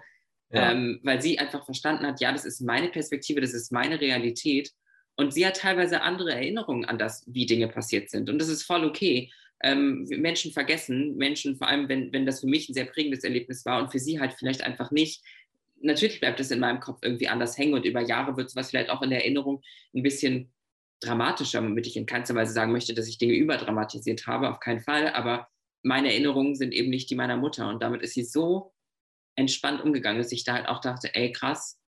ja. 0.50 0.72
ähm, 0.72 1.00
weil 1.02 1.22
sie 1.22 1.38
einfach 1.38 1.64
verstanden 1.64 2.06
hat, 2.06 2.20
ja, 2.20 2.32
das 2.32 2.44
ist 2.44 2.60
meine 2.60 2.88
Perspektive, 2.88 3.40
das 3.40 3.54
ist 3.54 3.72
meine 3.72 3.98
Realität. 3.98 4.72
Und 5.18 5.34
sie 5.34 5.44
hat 5.44 5.56
teilweise 5.56 6.02
andere 6.02 6.32
Erinnerungen 6.32 6.84
an 6.84 6.96
das, 6.96 7.24
wie 7.26 7.44
Dinge 7.44 7.66
passiert 7.66 8.08
sind. 8.08 8.30
Und 8.30 8.38
das 8.38 8.48
ist 8.48 8.62
voll 8.62 8.84
okay. 8.84 9.32
Ähm, 9.60 10.06
Menschen 10.08 10.52
vergessen, 10.52 11.16
Menschen, 11.16 11.56
vor 11.56 11.66
allem 11.66 11.88
wenn, 11.88 12.12
wenn 12.12 12.24
das 12.24 12.38
für 12.40 12.46
mich 12.46 12.68
ein 12.68 12.74
sehr 12.74 12.84
prägendes 12.84 13.24
Erlebnis 13.24 13.66
war 13.66 13.82
und 13.82 13.90
für 13.90 13.98
sie 13.98 14.20
halt 14.20 14.34
vielleicht 14.34 14.62
einfach 14.62 14.92
nicht. 14.92 15.24
Natürlich 15.80 16.20
bleibt 16.20 16.38
es 16.38 16.52
in 16.52 16.60
meinem 16.60 16.78
Kopf 16.78 17.00
irgendwie 17.02 17.26
anders 17.26 17.58
hängen 17.58 17.74
und 17.74 17.84
über 17.84 18.00
Jahre 18.00 18.36
wird 18.36 18.54
es 18.54 18.68
vielleicht 18.68 18.90
auch 18.90 19.02
in 19.02 19.10
der 19.10 19.24
Erinnerung 19.24 19.60
ein 19.92 20.04
bisschen 20.04 20.52
dramatischer, 21.00 21.64
womit 21.64 21.88
ich 21.88 21.96
in 21.96 22.06
keinster 22.06 22.36
Weise 22.36 22.52
sagen 22.52 22.70
möchte, 22.70 22.94
dass 22.94 23.08
ich 23.08 23.18
Dinge 23.18 23.34
überdramatisiert 23.34 24.28
habe, 24.28 24.48
auf 24.48 24.60
keinen 24.60 24.80
Fall, 24.80 25.08
aber 25.08 25.48
meine 25.82 26.12
Erinnerungen 26.12 26.54
sind 26.54 26.72
eben 26.72 26.90
nicht 26.90 27.10
die 27.10 27.16
meiner 27.16 27.36
Mutter 27.36 27.68
und 27.68 27.82
damit 27.82 28.02
ist 28.02 28.14
sie 28.14 28.24
so 28.24 28.72
entspannt 29.34 29.82
umgegangen, 29.82 30.18
dass 30.18 30.30
ich 30.30 30.44
da 30.44 30.54
halt 30.54 30.68
auch 30.68 30.80
dachte, 30.80 31.12
ey 31.14 31.32
krass, 31.32 31.80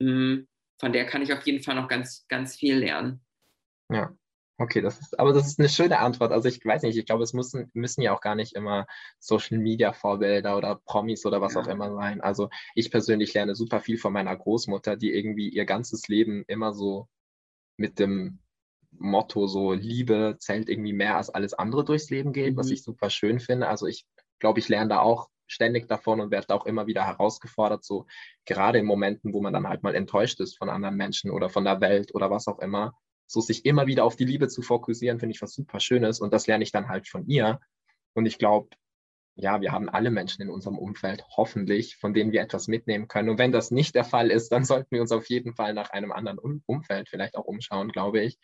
mh, 0.00 0.10
hm, 0.10 0.48
von 0.78 0.92
der 0.92 1.06
kann 1.06 1.22
ich 1.22 1.32
auf 1.32 1.44
jeden 1.46 1.62
Fall 1.62 1.74
noch 1.74 1.88
ganz, 1.88 2.26
ganz 2.28 2.56
viel 2.56 2.76
lernen. 2.78 3.20
Ja, 3.90 4.12
okay, 4.58 4.80
das 4.80 5.00
ist, 5.00 5.18
aber 5.18 5.32
das 5.32 5.46
ist 5.46 5.58
eine 5.58 5.68
schöne 5.68 5.98
Antwort. 5.98 6.32
Also 6.32 6.48
ich 6.48 6.64
weiß 6.64 6.82
nicht, 6.82 6.96
ich 6.96 7.06
glaube, 7.06 7.24
es 7.24 7.32
müssen, 7.32 7.70
müssen 7.74 8.02
ja 8.02 8.14
auch 8.14 8.20
gar 8.20 8.34
nicht 8.34 8.54
immer 8.54 8.86
Social 9.18 9.58
Media 9.58 9.92
Vorbilder 9.92 10.56
oder 10.56 10.80
Promis 10.84 11.24
oder 11.24 11.40
was 11.40 11.54
ja. 11.54 11.60
auch 11.60 11.66
immer 11.66 11.92
sein. 11.94 12.20
Also 12.20 12.50
ich 12.74 12.90
persönlich 12.90 13.34
lerne 13.34 13.54
super 13.54 13.80
viel 13.80 13.98
von 13.98 14.12
meiner 14.12 14.36
Großmutter, 14.36 14.96
die 14.96 15.12
irgendwie 15.12 15.48
ihr 15.48 15.64
ganzes 15.64 16.08
Leben 16.08 16.44
immer 16.46 16.72
so 16.74 17.08
mit 17.76 17.98
dem 17.98 18.40
Motto 18.90 19.46
so 19.46 19.72
Liebe 19.72 20.36
zählt 20.40 20.68
irgendwie 20.68 20.92
mehr 20.92 21.16
als 21.16 21.30
alles 21.30 21.54
andere 21.54 21.84
durchs 21.84 22.10
Leben 22.10 22.32
geht, 22.32 22.54
mhm. 22.54 22.58
was 22.58 22.70
ich 22.70 22.82
super 22.82 23.10
schön 23.10 23.40
finde. 23.40 23.68
Also 23.68 23.86
ich 23.86 24.06
glaube, 24.38 24.58
ich 24.58 24.68
lerne 24.68 24.90
da 24.90 25.00
auch 25.00 25.28
ständig 25.50 25.88
davon 25.88 26.20
und 26.20 26.30
werde 26.30 26.54
auch 26.54 26.66
immer 26.66 26.86
wieder 26.86 27.06
herausgefordert, 27.06 27.84
so 27.84 28.06
gerade 28.44 28.78
in 28.78 28.86
Momenten, 28.86 29.32
wo 29.32 29.40
man 29.40 29.52
dann 29.52 29.68
halt 29.68 29.82
mal 29.82 29.94
enttäuscht 29.94 30.40
ist 30.40 30.56
von 30.56 30.68
anderen 30.68 30.96
Menschen 30.96 31.30
oder 31.30 31.48
von 31.48 31.64
der 31.64 31.80
Welt 31.80 32.14
oder 32.14 32.30
was 32.30 32.48
auch 32.48 32.58
immer, 32.58 32.94
so 33.26 33.40
sich 33.40 33.64
immer 33.66 33.86
wieder 33.86 34.04
auf 34.04 34.16
die 34.16 34.24
Liebe 34.24 34.48
zu 34.48 34.62
fokussieren, 34.62 35.20
finde 35.20 35.34
ich 35.34 35.42
was 35.42 35.54
super 35.54 35.80
Schönes 35.80 36.20
und 36.20 36.32
das 36.32 36.46
lerne 36.46 36.64
ich 36.64 36.72
dann 36.72 36.88
halt 36.88 37.08
von 37.08 37.26
ihr. 37.26 37.60
Und 38.14 38.26
ich 38.26 38.38
glaube, 38.38 38.70
ja, 39.34 39.60
wir 39.60 39.70
haben 39.70 39.88
alle 39.88 40.10
Menschen 40.10 40.42
in 40.42 40.50
unserem 40.50 40.78
Umfeld, 40.78 41.24
hoffentlich, 41.36 41.96
von 41.96 42.12
denen 42.12 42.32
wir 42.32 42.40
etwas 42.40 42.66
mitnehmen 42.66 43.06
können. 43.06 43.28
Und 43.28 43.38
wenn 43.38 43.52
das 43.52 43.70
nicht 43.70 43.94
der 43.94 44.04
Fall 44.04 44.30
ist, 44.30 44.50
dann 44.50 44.64
sollten 44.64 44.90
wir 44.90 45.00
uns 45.00 45.12
auf 45.12 45.28
jeden 45.28 45.54
Fall 45.54 45.74
nach 45.74 45.90
einem 45.90 46.10
anderen 46.10 46.38
um 46.38 46.62
Umfeld 46.66 47.08
vielleicht 47.08 47.36
auch 47.36 47.44
umschauen, 47.44 47.90
glaube 47.90 48.20
ich. 48.20 48.38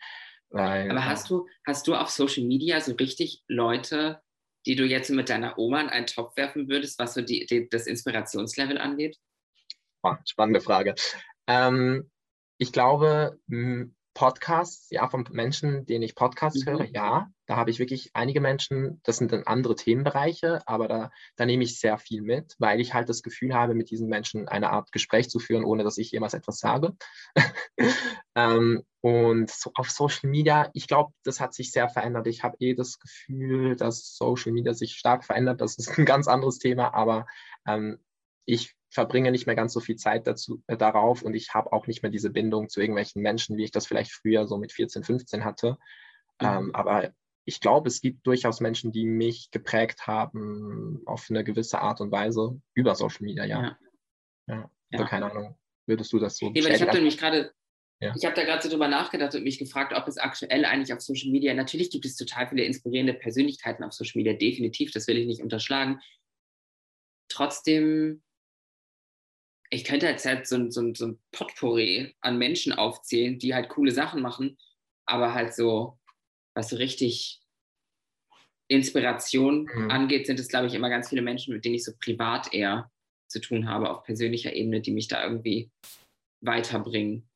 Weil, 0.49 0.89
Aber 0.89 1.05
hast 1.05 1.29
du, 1.29 1.47
hast 1.65 1.87
du 1.87 1.95
auf 1.95 2.09
Social 2.09 2.45
Media 2.45 2.79
so 2.79 2.93
richtig 2.93 3.43
Leute, 3.47 4.21
die 4.65 4.75
du 4.75 4.85
jetzt 4.85 5.09
mit 5.09 5.29
deiner 5.29 5.57
Oma 5.57 5.81
in 5.81 5.89
einen 5.89 6.07
Topf 6.07 6.35
werfen 6.37 6.67
würdest, 6.67 6.99
was 6.99 7.13
so 7.13 7.21
die, 7.21 7.45
die 7.45 7.69
das 7.69 7.87
Inspirationslevel 7.87 8.77
angeht? 8.77 9.17
spannende 10.25 10.61
Frage. 10.61 10.95
Ähm, 11.47 12.09
ich 12.57 12.71
glaube, 12.71 13.39
Podcasts, 14.13 14.89
ja, 14.91 15.09
von 15.09 15.27
Menschen, 15.31 15.85
denen 15.85 16.03
ich 16.03 16.15
Podcasts 16.15 16.65
mhm. 16.65 16.69
höre, 16.69 16.85
ja, 16.85 17.29
da 17.45 17.57
habe 17.57 17.69
ich 17.69 17.79
wirklich 17.79 18.11
einige 18.13 18.41
Menschen, 18.41 18.99
das 19.03 19.17
sind 19.17 19.31
dann 19.31 19.43
andere 19.43 19.75
Themenbereiche, 19.75 20.67
aber 20.67 20.87
da, 20.87 21.11
da 21.35 21.45
nehme 21.45 21.63
ich 21.63 21.79
sehr 21.79 21.97
viel 21.97 22.21
mit, 22.21 22.55
weil 22.59 22.79
ich 22.79 22.93
halt 22.93 23.09
das 23.09 23.21
Gefühl 23.21 23.53
habe, 23.53 23.75
mit 23.75 23.91
diesen 23.91 24.07
Menschen 24.07 24.47
eine 24.47 24.71
Art 24.71 24.91
Gespräch 24.91 25.29
zu 25.29 25.39
führen, 25.39 25.63
ohne 25.63 25.83
dass 25.83 25.97
ich 25.97 26.11
jemals 26.11 26.33
etwas 26.33 26.59
sage. 26.59 26.93
ähm, 28.35 28.83
und 29.01 29.51
so 29.51 29.71
auf 29.75 29.91
Social 29.91 30.29
Media, 30.29 30.69
ich 30.73 30.87
glaube, 30.87 31.13
das 31.23 31.39
hat 31.39 31.53
sich 31.53 31.71
sehr 31.71 31.89
verändert. 31.89 32.25
Ich 32.27 32.43
habe 32.43 32.57
eh 32.59 32.73
das 32.73 32.99
Gefühl, 32.99 33.75
dass 33.75 34.15
Social 34.15 34.51
Media 34.51 34.73
sich 34.73 34.95
stark 34.95 35.23
verändert. 35.23 35.61
Das 35.61 35.75
ist 35.75 35.87
ein 35.99 36.05
ganz 36.05 36.27
anderes 36.27 36.57
Thema, 36.57 36.93
aber 36.93 37.27
ähm, 37.67 37.99
ich 38.45 38.75
verbringe 38.89 39.31
nicht 39.31 39.45
mehr 39.45 39.55
ganz 39.55 39.73
so 39.73 39.79
viel 39.79 39.97
Zeit 39.97 40.25
dazu, 40.25 40.63
äh, 40.67 40.77
darauf 40.77 41.21
und 41.21 41.35
ich 41.35 41.53
habe 41.53 41.73
auch 41.73 41.85
nicht 41.85 42.01
mehr 42.01 42.11
diese 42.11 42.29
Bindung 42.31 42.69
zu 42.69 42.79
irgendwelchen 42.79 43.21
Menschen, 43.21 43.57
wie 43.57 43.65
ich 43.65 43.71
das 43.71 43.85
vielleicht 43.85 44.11
früher 44.11 44.47
so 44.47 44.57
mit 44.57 44.71
14, 44.71 45.03
15 45.03 45.43
hatte. 45.43 45.77
Mhm. 46.41 46.47
Ähm, 46.47 46.71
aber 46.73 47.11
ich 47.45 47.59
glaube, 47.59 47.87
es 47.87 48.01
gibt 48.01 48.25
durchaus 48.25 48.59
Menschen, 48.59 48.91
die 48.91 49.05
mich 49.05 49.51
geprägt 49.51 50.07
haben 50.07 51.01
auf 51.05 51.27
eine 51.29 51.43
gewisse 51.43 51.79
Art 51.79 52.01
und 52.01 52.11
Weise 52.11 52.59
über 52.73 52.95
Social 52.95 53.23
Media, 53.23 53.45
ja. 53.45 53.61
Ja, 53.61 53.77
ja. 54.47 54.55
ja. 54.55 54.69
Also 54.91 55.05
keine 55.05 55.31
Ahnung. 55.31 55.57
Würdest 55.87 56.11
du 56.11 56.19
das 56.19 56.37
so 56.37 56.49
nee, 56.49 56.59
Ich 56.59 56.81
habe 56.81 56.93
nämlich 56.93 57.17
gerade 57.17 57.53
ja. 58.01 58.13
Ich 58.13 58.25
habe 58.25 58.35
da 58.35 58.43
gerade 58.43 58.61
so 58.61 58.69
drüber 58.69 58.89
nachgedacht 58.89 59.35
und 59.35 59.43
mich 59.43 59.57
gefragt, 59.57 59.93
ob 59.95 60.05
es 60.09 60.17
aktuell 60.17 60.65
eigentlich 60.65 60.93
auf 60.93 60.99
Social 60.99 61.31
Media, 61.31 61.53
natürlich 61.53 61.89
gibt 61.91 62.03
es 62.03 62.17
total 62.17 62.49
viele 62.49 62.65
inspirierende 62.65 63.13
Persönlichkeiten 63.13 63.85
auf 63.85 63.93
Social 63.93 64.17
Media, 64.19 64.33
definitiv, 64.33 64.91
das 64.91 65.07
will 65.07 65.17
ich 65.17 65.25
nicht 65.25 65.41
unterschlagen. 65.41 66.01
Trotzdem 67.29 68.21
ich 69.69 69.83
könnte 69.83 70.07
jetzt 70.07 70.25
halt 70.25 70.47
so, 70.47 70.69
so, 70.69 70.93
so 70.93 71.07
ein 71.07 71.19
Potpourri 71.31 72.15
an 72.21 72.37
Menschen 72.37 72.73
aufzählen, 72.73 73.39
die 73.39 73.53
halt 73.53 73.69
coole 73.69 73.91
Sachen 73.91 74.21
machen, 74.21 74.57
aber 75.05 75.33
halt 75.33 75.53
so, 75.53 75.97
was 76.55 76.69
so 76.69 76.77
richtig 76.77 77.41
Inspiration 78.67 79.69
mhm. 79.71 79.91
angeht, 79.91 80.25
sind 80.25 80.39
es, 80.39 80.47
glaube 80.47 80.67
ich, 80.67 80.73
immer 80.73 80.89
ganz 80.89 81.09
viele 81.09 81.21
Menschen, 81.21 81.53
mit 81.53 81.65
denen 81.65 81.75
ich 81.75 81.83
so 81.83 81.91
privat 81.99 82.53
eher 82.53 82.89
zu 83.27 83.39
tun 83.39 83.69
habe, 83.69 83.89
auf 83.89 84.03
persönlicher 84.03 84.53
Ebene, 84.53 84.81
die 84.81 84.91
mich 84.91 85.07
da 85.07 85.23
irgendwie 85.23 85.71
weiterbringen. 86.41 87.29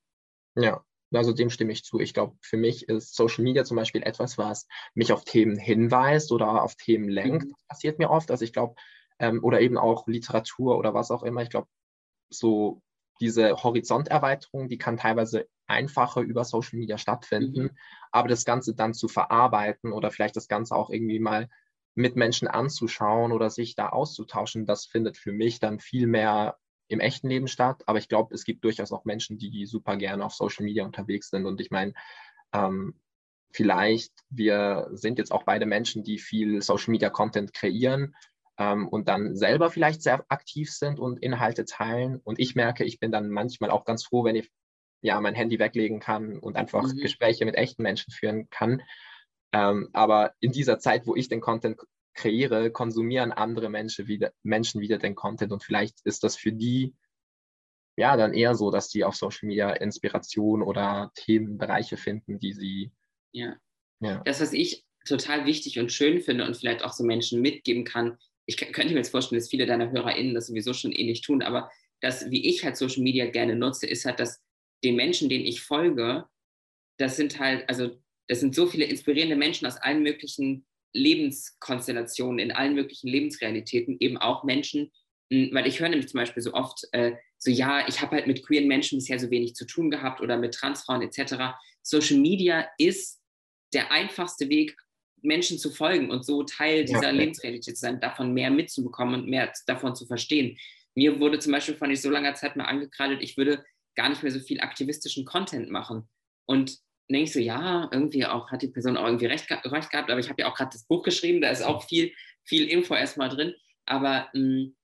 Ja, 0.56 0.84
also 1.14 1.34
dem 1.34 1.50
stimme 1.50 1.72
ich 1.72 1.84
zu. 1.84 2.00
Ich 2.00 2.14
glaube, 2.14 2.38
für 2.42 2.58
mich 2.58 2.88
ist 2.88 3.16
Social 3.16 3.44
Media 3.44 3.64
zum 3.64 3.78
Beispiel 3.78 4.04
etwas, 4.04 4.38
was 4.38 4.68
mich 4.94 5.12
auf 5.12 5.24
Themen 5.24 5.58
hinweist 5.58 6.32
oder 6.32 6.64
auf 6.64 6.76
Themen 6.76 7.10
lenkt. 7.10 7.46
Mhm. 7.46 7.52
Das 7.52 7.64
passiert 7.68 8.00
mir 8.00 8.10
oft. 8.10 8.32
Also 8.32 8.44
ich 8.44 8.54
glaube, 8.54 8.76
ähm, 9.20 9.44
oder 9.44 9.62
eben 9.62 9.78
auch 9.78 10.08
Literatur 10.08 10.78
oder 10.78 10.94
was 10.94 11.12
auch 11.12 11.24
immer. 11.24 11.42
Ich 11.42 11.50
glaube, 11.50 11.68
so 12.32 12.82
diese 13.20 13.64
Horizonterweiterung, 13.64 14.70
die 14.70 14.78
kann 14.78 14.98
teilweise 14.98 15.48
einfacher 15.68 16.22
über 16.22 16.44
Social 16.44 16.80
Media 16.80 16.98
stattfinden, 16.98 17.64
mhm. 17.64 17.78
aber 18.12 18.28
das 18.28 18.46
Ganze 18.46 18.74
dann 18.74 18.94
zu 18.94 19.08
verarbeiten 19.08 19.92
oder 19.92 20.12
vielleicht 20.12 20.36
das 20.36 20.48
Ganze 20.48 20.76
auch 20.76 20.90
irgendwie 20.90 21.20
mal 21.20 21.50
mit 21.96 22.16
Menschen 22.16 22.48
anzuschauen 22.48 23.32
oder 23.32 23.50
sich 23.50 23.76
da 23.76 23.90
auszutauschen, 23.90 24.66
das 24.66 24.86
findet 24.86 25.18
für 25.18 25.32
mich 25.32 25.60
dann 25.60 25.80
viel 25.80 26.08
mehr 26.08 26.58
im 26.88 27.00
echten 27.00 27.28
Leben 27.28 27.48
statt. 27.48 27.84
Aber 27.88 28.00
ich 28.00 28.08
glaube, 28.08 28.34
es 28.34 28.46
gibt 28.46 28.64
durchaus 28.64 28.92
auch 28.92 29.06
Menschen, 29.06 29.38
die 29.38 29.66
super 29.66 29.98
gerne 29.98 30.26
auf 30.26 30.34
Social 30.34 30.66
Media 30.66 30.86
unterwegs 30.86 31.30
sind. 31.30 31.46
Und 31.46 31.62
ich 31.62 31.72
meine, 31.72 31.94
ähm, 32.54 33.00
vielleicht, 33.52 34.14
wir 34.30 34.90
sind 34.92 35.20
jetzt 35.20 35.32
auch 35.32 35.44
beide 35.44 35.66
Menschen, 35.66 36.04
die 36.04 36.20
viel 36.20 36.62
Social 36.62 36.92
Media 36.92 37.10
Content 37.10 37.54
kreieren 37.54 38.16
und 38.60 39.08
dann 39.08 39.36
selber 39.36 39.70
vielleicht 39.70 40.02
sehr 40.02 40.26
aktiv 40.28 40.72
sind 40.72 41.00
und 41.00 41.22
Inhalte 41.24 41.66
teilen. 41.66 42.20
Und 42.24 42.40
ich 42.40 42.56
merke, 42.56 42.84
ich 42.84 43.00
bin 43.00 43.12
dann 43.12 43.30
manchmal 43.30 43.72
auch 43.72 43.86
ganz 43.86 44.04
froh, 44.04 44.24
wenn 44.26 44.36
ich 44.36 44.52
ja 45.02 45.20
mein 45.22 45.36
Handy 45.36 45.60
weglegen 45.60 46.00
kann 46.00 46.40
und 46.40 46.58
einfach 46.58 46.84
mhm. 46.84 46.98
Gespräche 46.98 47.46
mit 47.46 47.56
echten 47.56 47.84
Menschen 47.84 48.12
führen 48.12 48.50
kann. 48.50 48.82
Ähm, 49.54 49.90
aber 49.94 50.34
in 50.42 50.52
dieser 50.52 50.78
Zeit, 50.78 51.08
wo 51.08 51.16
ich 51.16 51.30
den 51.30 51.42
Content 51.42 51.80
kreiere, 52.14 52.70
konsumieren 52.70 53.32
andere 53.32 53.70
Menschen 53.70 54.08
wieder, 54.08 54.34
Menschen 54.44 54.82
wieder 54.82 54.98
den 54.98 55.16
Content 55.16 55.54
und 55.54 55.64
vielleicht 55.64 56.02
ist 56.04 56.24
das 56.24 56.36
für 56.36 56.52
die 56.52 56.94
ja 57.96 58.18
dann 58.18 58.34
eher 58.34 58.56
so, 58.56 58.72
dass 58.72 58.90
die 58.90 59.04
auf 59.04 59.16
Social 59.16 59.48
Media 59.48 59.72
Inspiration 59.72 60.62
oder 60.62 61.12
Themenbereiche 61.16 61.98
finden, 61.98 62.40
die 62.40 62.54
sie. 62.54 62.92
Ja. 63.32 63.56
ja. 64.02 64.22
Das, 64.26 64.42
was 64.42 64.54
ich 64.54 64.86
total 65.06 65.46
wichtig 65.46 65.80
und 65.80 65.92
schön 65.92 66.20
finde 66.20 66.46
und 66.46 66.58
vielleicht 66.58 66.84
auch 66.84 66.94
so 66.94 67.04
Menschen 67.04 67.42
mitgeben 67.42 67.84
kann, 67.86 68.18
ich 68.50 68.58
könnte 68.58 68.94
mir 68.94 69.00
jetzt 69.00 69.12
vorstellen, 69.12 69.40
dass 69.40 69.50
viele 69.50 69.68
deiner 69.68 69.92
HörerInnen 69.92 70.34
das 70.34 70.48
sowieso 70.48 70.74
schon 70.74 70.92
ähnlich 70.92 71.22
tun, 71.22 71.44
aber 71.44 71.72
das, 72.02 72.32
wie 72.32 72.48
ich 72.48 72.64
halt 72.66 72.78
Social 72.78 73.04
Media 73.04 73.28
gerne 73.28 73.56
nutze, 73.56 73.86
ist 73.86 74.06
halt, 74.06 74.20
dass 74.20 74.42
den 74.84 74.96
Menschen, 74.96 75.30
denen 75.30 75.46
ich 75.46 75.62
folge, 75.62 76.26
das 76.98 77.16
sind 77.16 77.40
halt, 77.40 77.70
also 77.70 77.92
das 78.28 78.40
sind 78.40 78.56
so 78.56 78.66
viele 78.66 78.86
inspirierende 78.86 79.36
Menschen 79.36 79.68
aus 79.68 79.78
allen 79.78 80.02
möglichen 80.02 80.66
Lebenskonstellationen, 80.94 82.40
in 82.40 82.52
allen 82.52 82.74
möglichen 82.74 83.08
Lebensrealitäten, 83.08 83.98
eben 84.00 84.18
auch 84.18 84.44
Menschen, 84.44 84.92
hm, 85.32 85.52
weil 85.54 85.68
ich 85.68 85.80
höre 85.80 85.90
nämlich 85.90 86.10
zum 86.10 86.20
Beispiel 86.20 86.42
so 86.42 86.54
oft, 86.54 86.88
äh, 86.92 87.14
so 87.38 87.52
ja, 87.52 87.88
ich 87.88 88.02
habe 88.02 88.16
halt 88.16 88.26
mit 88.26 88.44
queeren 88.44 88.68
Menschen 88.68 88.98
bisher 88.98 89.20
so 89.20 89.30
wenig 89.30 89.54
zu 89.54 89.68
tun 89.68 89.92
gehabt 89.92 90.22
oder 90.22 90.38
mit 90.38 90.56
Transfrauen 90.56 91.04
etc. 91.04 91.54
Social 91.84 92.18
Media 92.18 92.68
ist 92.80 93.22
der 93.74 93.92
einfachste 93.92 94.50
Weg, 94.50 94.76
Menschen 95.22 95.58
zu 95.58 95.72
folgen 95.72 96.12
und 96.12 96.26
so 96.26 96.44
Teil 96.44 96.86
dieser 96.86 97.04
ja, 97.04 97.10
Lebensrealität 97.12 97.78
zu 97.78 97.82
sein, 97.82 98.00
davon 98.00 98.34
mehr 98.34 98.50
mitzubekommen 98.52 99.22
und 99.22 99.30
mehr 99.30 99.52
davon 99.68 99.96
zu 99.96 100.06
verstehen. 100.06 100.58
Mir 100.96 101.20
wurde 101.20 101.40
zum 101.40 101.52
Beispiel 101.52 101.76
vor 101.76 101.88
nicht 101.88 102.02
so 102.02 102.10
langer 102.10 102.34
Zeit 102.36 102.56
mal 102.56 102.66
angekreidet, 102.66 103.22
ich 103.22 103.38
würde 103.38 103.64
gar 103.96 104.10
nicht 104.10 104.24
mehr 104.24 104.32
so 104.32 104.40
viel 104.40 104.62
aktivistischen 104.62 105.26
Content 105.26 105.70
machen. 105.70 106.08
Und 106.46 106.78
denke 107.10 107.24
ich 107.24 107.34
so, 107.34 107.40
ja, 107.40 107.90
irgendwie 107.92 108.26
auch 108.26 108.52
hat 108.52 108.62
die 108.62 108.68
Person 108.68 108.98
auch 108.98 109.06
irgendwie 109.06 109.26
recht, 109.26 109.50
recht 109.50 109.90
gehabt, 109.90 110.10
aber 110.10 110.20
ich 110.20 110.30
habe 110.30 110.42
ja 110.42 110.50
auch 110.50 110.56
gerade 110.56 110.72
das 110.72 110.86
Buch 110.86 111.04
geschrieben, 111.04 111.42
da 111.42 111.50
ist 111.50 111.64
auch 111.64 111.84
viel, 111.88 112.14
viel 112.44 112.68
Info 112.68 112.94
erstmal 112.96 113.30
drin. 113.30 113.54
Aber 113.86 114.30
mh, 114.34 114.40
hm, 114.42 114.76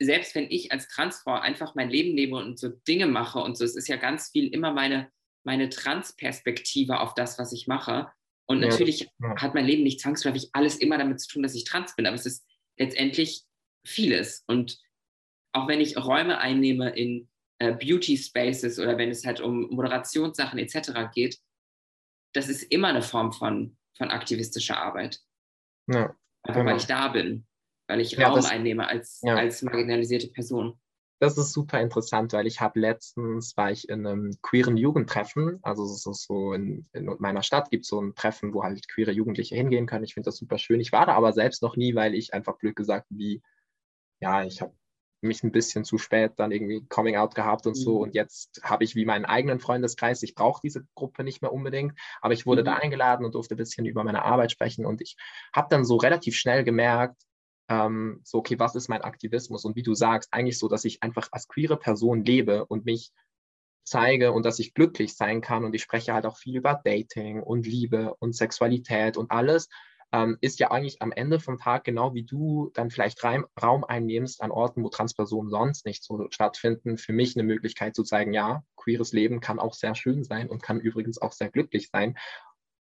selbst 0.00 0.34
wenn 0.34 0.50
ich 0.50 0.72
als 0.72 0.88
Transfrau 0.88 1.34
einfach 1.34 1.74
mein 1.74 1.90
Leben 1.90 2.16
lebe 2.16 2.36
und 2.36 2.58
so 2.58 2.68
Dinge 2.68 3.06
mache 3.06 3.38
und 3.38 3.56
so, 3.56 3.64
es 3.64 3.76
ist 3.76 3.88
ja 3.88 3.96
ganz 3.96 4.30
viel 4.30 4.48
immer 4.48 4.72
meine, 4.72 5.10
meine 5.44 5.68
Transperspektive 5.68 7.00
auf 7.00 7.14
das, 7.14 7.38
was 7.38 7.52
ich 7.52 7.66
mache. 7.66 8.10
Und 8.46 8.60
ja, 8.60 8.68
natürlich 8.68 9.10
ja. 9.20 9.36
hat 9.36 9.54
mein 9.54 9.64
Leben 9.64 9.82
nicht 9.82 10.00
zwangsläufig 10.00 10.50
alles 10.52 10.76
immer 10.76 10.98
damit 10.98 11.20
zu 11.20 11.28
tun, 11.28 11.42
dass 11.42 11.54
ich 11.54 11.64
trans 11.64 11.94
bin, 11.96 12.06
aber 12.06 12.14
es 12.14 12.26
ist 12.26 12.46
letztendlich 12.78 13.44
vieles. 13.86 14.44
Und 14.46 14.78
auch 15.52 15.68
wenn 15.68 15.80
ich 15.80 15.96
Räume 15.96 16.38
einnehme 16.38 16.90
in 16.90 17.28
äh, 17.58 17.72
Beauty 17.72 18.16
Spaces 18.16 18.78
oder 18.78 18.98
wenn 18.98 19.10
es 19.10 19.24
halt 19.24 19.40
um 19.40 19.70
Moderationssachen 19.70 20.58
etc. 20.58 20.92
geht, 21.14 21.38
das 22.34 22.48
ist 22.48 22.64
immer 22.64 22.88
eine 22.88 23.02
Form 23.02 23.32
von, 23.32 23.76
von 23.96 24.10
aktivistischer 24.10 24.76
Arbeit. 24.76 25.20
Ja, 25.86 26.14
Einfach 26.42 26.60
genau. 26.60 26.70
weil 26.72 26.76
ich 26.76 26.86
da 26.86 27.08
bin, 27.08 27.46
weil 27.88 28.00
ich 28.00 28.18
Raum 28.18 28.36
das, 28.36 28.50
einnehme 28.50 28.86
als, 28.86 29.22
als 29.22 29.62
marginalisierte 29.62 30.28
Person 30.28 30.78
das 31.24 31.38
ist 31.38 31.52
super 31.52 31.80
interessant, 31.80 32.32
weil 32.34 32.46
ich 32.46 32.60
habe 32.60 32.78
letztens, 32.78 33.56
war 33.56 33.70
ich 33.70 33.88
in 33.88 34.06
einem 34.06 34.36
queeren 34.42 34.76
Jugendtreffen, 34.76 35.58
also 35.62 35.86
so, 35.86 36.12
so 36.12 36.52
in, 36.52 36.86
in, 36.92 37.06
meiner 37.18 37.42
Stadt 37.42 37.70
gibt 37.70 37.84
es 37.84 37.88
so 37.88 38.00
ein 38.00 38.14
Treffen, 38.14 38.52
wo 38.52 38.62
halt 38.62 38.86
queere 38.88 39.12
Jugendliche 39.12 39.56
hingehen 39.56 39.86
können. 39.86 40.04
Ich 40.04 40.14
finde 40.14 40.26
das 40.26 40.36
super 40.36 40.58
schön. 40.58 40.80
Ich 40.80 40.92
war 40.92 41.06
da 41.06 41.14
aber 41.14 41.32
selbst 41.32 41.62
noch 41.62 41.76
nie, 41.76 41.94
weil 41.94 42.14
ich 42.14 42.34
einfach 42.34 42.58
blöd 42.58 42.76
gesagt, 42.76 43.06
wie, 43.08 43.42
ja, 44.20 44.44
ich 44.44 44.60
habe 44.60 44.74
mich 45.22 45.42
ein 45.42 45.52
bisschen 45.52 45.84
zu 45.84 45.98
spät 45.98 46.32
dann 46.36 46.52
irgendwie 46.52 46.84
Coming 46.88 47.16
Out 47.16 47.34
gehabt 47.34 47.66
und 47.66 47.74
so. 47.74 47.96
Mhm. 47.96 48.02
Und 48.02 48.14
jetzt 48.14 48.60
habe 48.62 48.84
ich 48.84 48.94
wie 48.94 49.06
meinen 49.06 49.24
eigenen 49.24 49.58
Freundeskreis. 49.58 50.22
Ich 50.22 50.34
brauche 50.34 50.60
diese 50.62 50.86
Gruppe 50.94 51.24
nicht 51.24 51.42
mehr 51.42 51.52
unbedingt, 51.52 51.98
aber 52.20 52.34
ich 52.34 52.46
wurde 52.46 52.60
mhm. 52.60 52.66
da 52.66 52.74
eingeladen 52.74 53.24
und 53.24 53.34
durfte 53.34 53.54
ein 53.54 53.58
bisschen 53.58 53.86
über 53.86 54.04
meine 54.04 54.24
Arbeit 54.24 54.52
sprechen. 54.52 54.84
Und 54.84 55.00
ich 55.00 55.16
habe 55.54 55.68
dann 55.70 55.84
so 55.84 55.96
relativ 55.96 56.36
schnell 56.36 56.64
gemerkt, 56.64 57.16
ähm, 57.68 58.20
so, 58.24 58.38
okay, 58.38 58.58
was 58.58 58.74
ist 58.74 58.88
mein 58.88 59.02
Aktivismus? 59.02 59.64
Und 59.64 59.76
wie 59.76 59.82
du 59.82 59.94
sagst, 59.94 60.32
eigentlich 60.32 60.58
so, 60.58 60.68
dass 60.68 60.84
ich 60.84 61.02
einfach 61.02 61.28
als 61.32 61.48
queere 61.48 61.76
Person 61.76 62.24
lebe 62.24 62.64
und 62.66 62.84
mich 62.84 63.12
zeige 63.84 64.32
und 64.32 64.44
dass 64.44 64.58
ich 64.58 64.74
glücklich 64.74 65.14
sein 65.16 65.40
kann. 65.40 65.64
Und 65.64 65.74
ich 65.74 65.82
spreche 65.82 66.14
halt 66.14 66.26
auch 66.26 66.36
viel 66.36 66.56
über 66.56 66.80
Dating 66.84 67.42
und 67.42 67.66
Liebe 67.66 68.14
und 68.18 68.34
Sexualität 68.34 69.16
und 69.16 69.30
alles. 69.30 69.68
Ähm, 70.12 70.38
ist 70.40 70.60
ja 70.60 70.70
eigentlich 70.70 71.02
am 71.02 71.10
Ende 71.10 71.40
vom 71.40 71.58
Tag 71.58 71.84
genau 71.84 72.14
wie 72.14 72.22
du 72.24 72.70
dann 72.74 72.90
vielleicht 72.90 73.24
Reim, 73.24 73.46
Raum 73.60 73.82
einnimmst 73.82 74.42
an 74.42 74.52
Orten, 74.52 74.84
wo 74.84 74.88
Transpersonen 74.88 75.50
sonst 75.50 75.86
nicht 75.86 76.04
so 76.04 76.26
stattfinden, 76.30 76.98
für 76.98 77.12
mich 77.12 77.34
eine 77.34 77.42
Möglichkeit 77.42 77.96
zu 77.96 78.04
zeigen, 78.04 78.32
ja, 78.32 78.62
queeres 78.76 79.12
Leben 79.12 79.40
kann 79.40 79.58
auch 79.58 79.74
sehr 79.74 79.94
schön 79.94 80.22
sein 80.22 80.48
und 80.48 80.62
kann 80.62 80.78
übrigens 80.78 81.20
auch 81.20 81.32
sehr 81.32 81.50
glücklich 81.50 81.88
sein. 81.90 82.16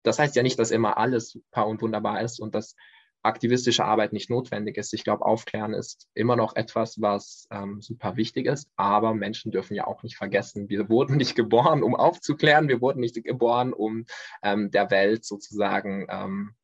Das 0.02 0.18
heißt 0.18 0.36
ja 0.36 0.42
nicht, 0.42 0.58
dass 0.58 0.72
immer 0.72 0.98
alles 0.98 1.30
super 1.30 1.66
und 1.66 1.80
wunderbar 1.80 2.20
ist 2.20 2.38
und 2.38 2.54
dass 2.54 2.74
aktivistische 3.22 3.84
Arbeit 3.84 4.12
nicht 4.12 4.30
notwendig 4.30 4.76
ist. 4.76 4.92
Ich 4.92 5.04
glaube, 5.04 5.24
Aufklären 5.24 5.74
ist 5.74 6.08
immer 6.14 6.36
noch 6.36 6.56
etwas, 6.56 7.00
was 7.00 7.46
ähm, 7.50 7.80
super 7.80 8.16
wichtig 8.16 8.46
ist, 8.46 8.68
aber 8.76 9.14
Menschen 9.14 9.52
dürfen 9.52 9.74
ja 9.74 9.86
auch 9.86 10.02
nicht 10.02 10.16
vergessen, 10.16 10.68
wir 10.68 10.88
wurden 10.88 11.16
nicht 11.16 11.34
geboren, 11.36 11.82
um 11.82 11.94
aufzuklären, 11.94 12.68
wir 12.68 12.80
wurden 12.80 13.00
nicht 13.00 13.22
geboren, 13.22 13.72
um 13.72 14.06
ähm, 14.42 14.70
der 14.70 14.90
Welt 14.90 15.24
sozusagen 15.24 16.06
ähm, 16.08 16.54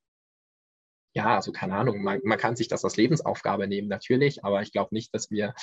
ja, 1.14 1.34
also 1.34 1.52
keine 1.52 1.74
Ahnung, 1.74 2.02
man, 2.02 2.20
man 2.22 2.38
kann 2.38 2.54
sich 2.54 2.68
das 2.68 2.84
als 2.84 2.96
Lebensaufgabe 2.96 3.66
nehmen, 3.66 3.88
natürlich, 3.88 4.44
aber 4.44 4.62
ich 4.62 4.72
glaube 4.72 4.94
nicht, 4.94 5.12
dass 5.14 5.30
wir, 5.30 5.54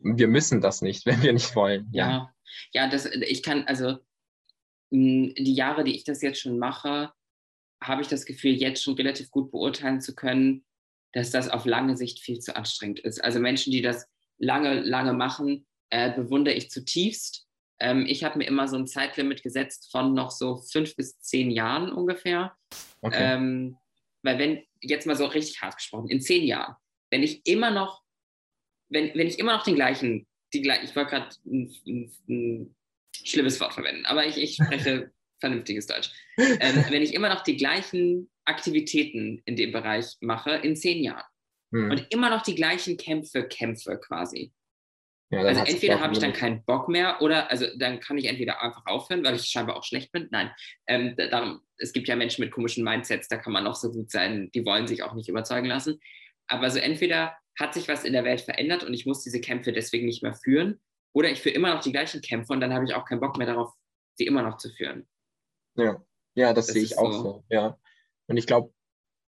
wir 0.00 0.26
müssen 0.28 0.60
das 0.60 0.82
nicht, 0.82 1.06
wenn 1.06 1.22
wir 1.22 1.32
nicht 1.32 1.54
wollen. 1.54 1.88
Ja, 1.92 2.08
ja, 2.08 2.34
ja 2.72 2.88
das, 2.88 3.06
ich 3.06 3.42
kann, 3.42 3.64
also 3.66 3.98
die 4.90 5.54
Jahre, 5.54 5.84
die 5.84 5.94
ich 5.94 6.04
das 6.04 6.22
jetzt 6.22 6.40
schon 6.40 6.58
mache, 6.58 7.12
habe 7.82 8.02
ich 8.02 8.08
das 8.08 8.26
Gefühl, 8.26 8.52
jetzt 8.52 8.82
schon 8.82 8.94
relativ 8.94 9.30
gut 9.30 9.50
beurteilen 9.50 10.00
zu 10.00 10.14
können, 10.14 10.64
dass 11.12 11.30
das 11.30 11.48
auf 11.48 11.64
lange 11.64 11.96
Sicht 11.96 12.20
viel 12.20 12.40
zu 12.40 12.56
anstrengend 12.56 13.00
ist. 13.00 13.22
Also 13.22 13.38
Menschen, 13.40 13.70
die 13.70 13.82
das 13.82 14.06
lange, 14.38 14.80
lange 14.80 15.12
machen, 15.12 15.66
äh, 15.90 16.12
bewundere 16.12 16.54
ich 16.54 16.70
zutiefst. 16.70 17.46
Ähm, 17.80 18.06
ich 18.06 18.24
habe 18.24 18.38
mir 18.38 18.46
immer 18.46 18.68
so 18.68 18.76
ein 18.76 18.86
Zeitlimit 18.86 19.42
gesetzt 19.42 19.90
von 19.90 20.14
noch 20.14 20.30
so 20.30 20.56
fünf 20.56 20.96
bis 20.96 21.18
zehn 21.20 21.50
Jahren 21.50 21.92
ungefähr. 21.92 22.56
Okay. 23.00 23.34
Ähm, 23.34 23.76
weil 24.22 24.38
wenn, 24.38 24.62
jetzt 24.80 25.06
mal 25.06 25.16
so 25.16 25.26
richtig 25.26 25.60
hart 25.62 25.76
gesprochen, 25.76 26.08
in 26.08 26.20
zehn 26.20 26.44
Jahren, 26.44 26.76
wenn 27.10 27.22
ich 27.22 27.46
immer 27.46 27.70
noch, 27.70 28.02
wenn, 28.88 29.14
wenn 29.14 29.26
ich 29.26 29.38
immer 29.38 29.56
noch 29.56 29.64
den 29.64 29.74
gleichen, 29.74 30.26
die, 30.52 30.60
ich 30.60 30.96
wollte 30.96 31.10
gerade 31.10 31.36
ein, 31.46 31.74
ein, 31.86 32.12
ein, 32.28 32.76
schlimmes 33.22 33.60
Wort 33.60 33.72
verwenden, 33.72 34.04
aber 34.06 34.26
ich, 34.26 34.36
ich 34.36 34.56
spreche 34.56 35.12
vernünftiges 35.44 35.86
Deutsch. 35.86 36.10
Ähm, 36.38 36.84
wenn 36.90 37.02
ich 37.02 37.14
immer 37.14 37.28
noch 37.28 37.42
die 37.42 37.56
gleichen 37.56 38.30
Aktivitäten 38.44 39.42
in 39.44 39.56
dem 39.56 39.72
Bereich 39.72 40.16
mache, 40.20 40.52
in 40.56 40.76
zehn 40.76 41.02
Jahren 41.02 41.24
hm. 41.72 41.90
und 41.90 42.06
immer 42.10 42.30
noch 42.30 42.42
die 42.42 42.54
gleichen 42.54 42.96
Kämpfe 42.96 43.46
kämpfe 43.46 43.98
quasi, 43.98 44.52
ja, 45.30 45.40
also 45.40 45.62
entweder 45.64 46.00
habe 46.00 46.12
ich 46.12 46.18
dann 46.18 46.32
keinen 46.32 46.64
Bock 46.64 46.88
mehr 46.88 47.20
oder 47.20 47.50
also 47.50 47.66
dann 47.76 47.98
kann 47.98 48.18
ich 48.18 48.26
entweder 48.26 48.62
einfach 48.62 48.86
aufhören, 48.86 49.24
weil 49.24 49.34
ich 49.34 49.46
scheinbar 49.46 49.76
auch 49.76 49.84
schlecht 49.84 50.12
bin. 50.12 50.28
Nein, 50.30 50.50
ähm, 50.86 51.16
darum, 51.16 51.60
es 51.78 51.92
gibt 51.92 52.08
ja 52.08 52.16
Menschen 52.16 52.42
mit 52.44 52.52
komischen 52.52 52.84
Mindsets, 52.84 53.28
da 53.28 53.36
kann 53.36 53.52
man 53.52 53.66
auch 53.66 53.74
so 53.74 53.90
gut 53.90 54.10
sein, 54.10 54.50
die 54.54 54.64
wollen 54.64 54.86
sich 54.86 55.02
auch 55.02 55.14
nicht 55.14 55.28
überzeugen 55.28 55.66
lassen. 55.66 55.98
Aber 56.46 56.70
so 56.70 56.78
entweder 56.78 57.36
hat 57.58 57.74
sich 57.74 57.88
was 57.88 58.04
in 58.04 58.12
der 58.12 58.24
Welt 58.24 58.42
verändert 58.42 58.84
und 58.84 58.94
ich 58.94 59.06
muss 59.06 59.22
diese 59.22 59.40
Kämpfe 59.40 59.72
deswegen 59.72 60.06
nicht 60.06 60.22
mehr 60.22 60.34
führen 60.34 60.80
oder 61.14 61.30
ich 61.30 61.40
führe 61.40 61.54
immer 61.54 61.72
noch 61.74 61.82
die 61.82 61.92
gleichen 61.92 62.20
Kämpfe 62.20 62.52
und 62.52 62.60
dann 62.60 62.74
habe 62.74 62.84
ich 62.84 62.94
auch 62.94 63.04
keinen 63.04 63.20
Bock 63.20 63.36
mehr 63.36 63.46
darauf, 63.46 63.72
sie 64.16 64.26
immer 64.26 64.42
noch 64.42 64.58
zu 64.58 64.70
führen. 64.70 65.06
Ja, 65.76 66.02
ja 66.34 66.52
das, 66.52 66.66
das 66.66 66.74
sehe 66.74 66.82
ich 66.82 66.98
auch 66.98 67.12
so. 67.12 67.22
so. 67.22 67.44
Ja. 67.48 67.78
Und 68.26 68.36
ich 68.36 68.46
glaube, 68.46 68.72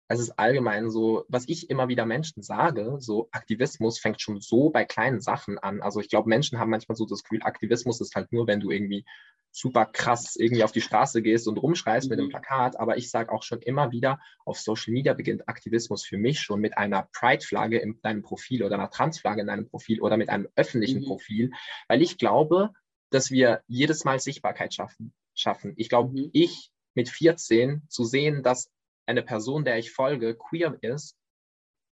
es 0.09 0.21
ist 0.21 0.39
allgemein 0.39 0.91
so, 0.91 1.25
was 1.29 1.47
ich 1.49 1.69
immer 1.69 1.89
wieder 1.89 2.07
Menschen 2.07 2.43
sage, 2.43 2.97
so 2.99 3.29
Aktivismus 3.31 3.99
fängt 3.99 4.23
schon 4.23 4.41
so 4.41 4.71
bei 4.71 4.87
kleinen 4.87 5.21
Sachen 5.21 5.59
an. 5.59 5.83
Also 5.83 6.01
ich 6.01 6.09
glaube, 6.09 6.31
Menschen 6.31 6.59
haben 6.59 6.71
manchmal 6.71 6.97
so 6.97 7.05
das 7.05 7.23
Gefühl, 7.23 7.43
Aktivismus 7.43 8.01
ist 8.01 8.15
halt 8.15 8.33
nur, 8.33 8.47
wenn 8.47 8.61
du 8.61 8.71
irgendwie 8.71 9.05
super 9.51 9.87
krass 9.87 10.37
irgendwie 10.37 10.65
auf 10.65 10.73
die 10.73 10.81
Straße 10.81 11.21
gehst 11.21 11.47
und 11.49 11.59
rumschreist 11.59 12.07
mhm. 12.07 12.11
mit 12.11 12.19
einem 12.19 12.29
mhm. 12.29 12.33
Plakat. 12.33 12.81
Aber 12.81 12.97
ich 12.97 13.11
sage 13.11 13.31
auch 13.31 13.43
schon 13.43 13.61
immer 13.61 13.91
wieder, 13.93 14.19
auf 14.47 14.59
Social 14.59 14.93
Media 14.93 15.13
beginnt 15.13 15.47
Aktivismus 15.47 16.07
für 16.07 16.17
mich 16.17 16.41
schon 16.41 16.61
mit 16.61 16.79
einer 16.79 17.09
Pride-Flagge 17.13 17.79
in 17.79 18.01
deinem 18.01 18.23
Profil 18.23 18.63
oder 18.63 18.77
einer 18.77 18.91
Trans-Flagge 18.91 19.43
in 19.43 19.47
deinem 19.47 19.69
Profil 19.69 20.01
oder 20.01 20.17
mit 20.17 20.31
einem 20.31 20.49
öffentlichen 20.57 21.01
mhm. 21.01 21.07
Profil, 21.07 21.51
weil 21.87 22.01
ich 22.01 22.17
glaube, 22.17 22.71
dass 23.11 23.31
wir 23.31 23.63
jedes 23.67 24.05
Mal 24.05 24.21
Sichtbarkeit 24.21 24.73
schaffen. 24.73 25.13
Schaffen. 25.41 25.75
Ich 25.77 25.89
glaube, 25.89 26.13
mhm. 26.13 26.31
ich 26.33 26.71
mit 26.95 27.09
14 27.09 27.83
zu 27.89 28.05
sehen, 28.05 28.43
dass 28.43 28.71
eine 29.07 29.23
Person, 29.23 29.65
der 29.65 29.79
ich 29.79 29.93
folge, 29.93 30.37
queer 30.37 30.77
ist, 30.83 31.17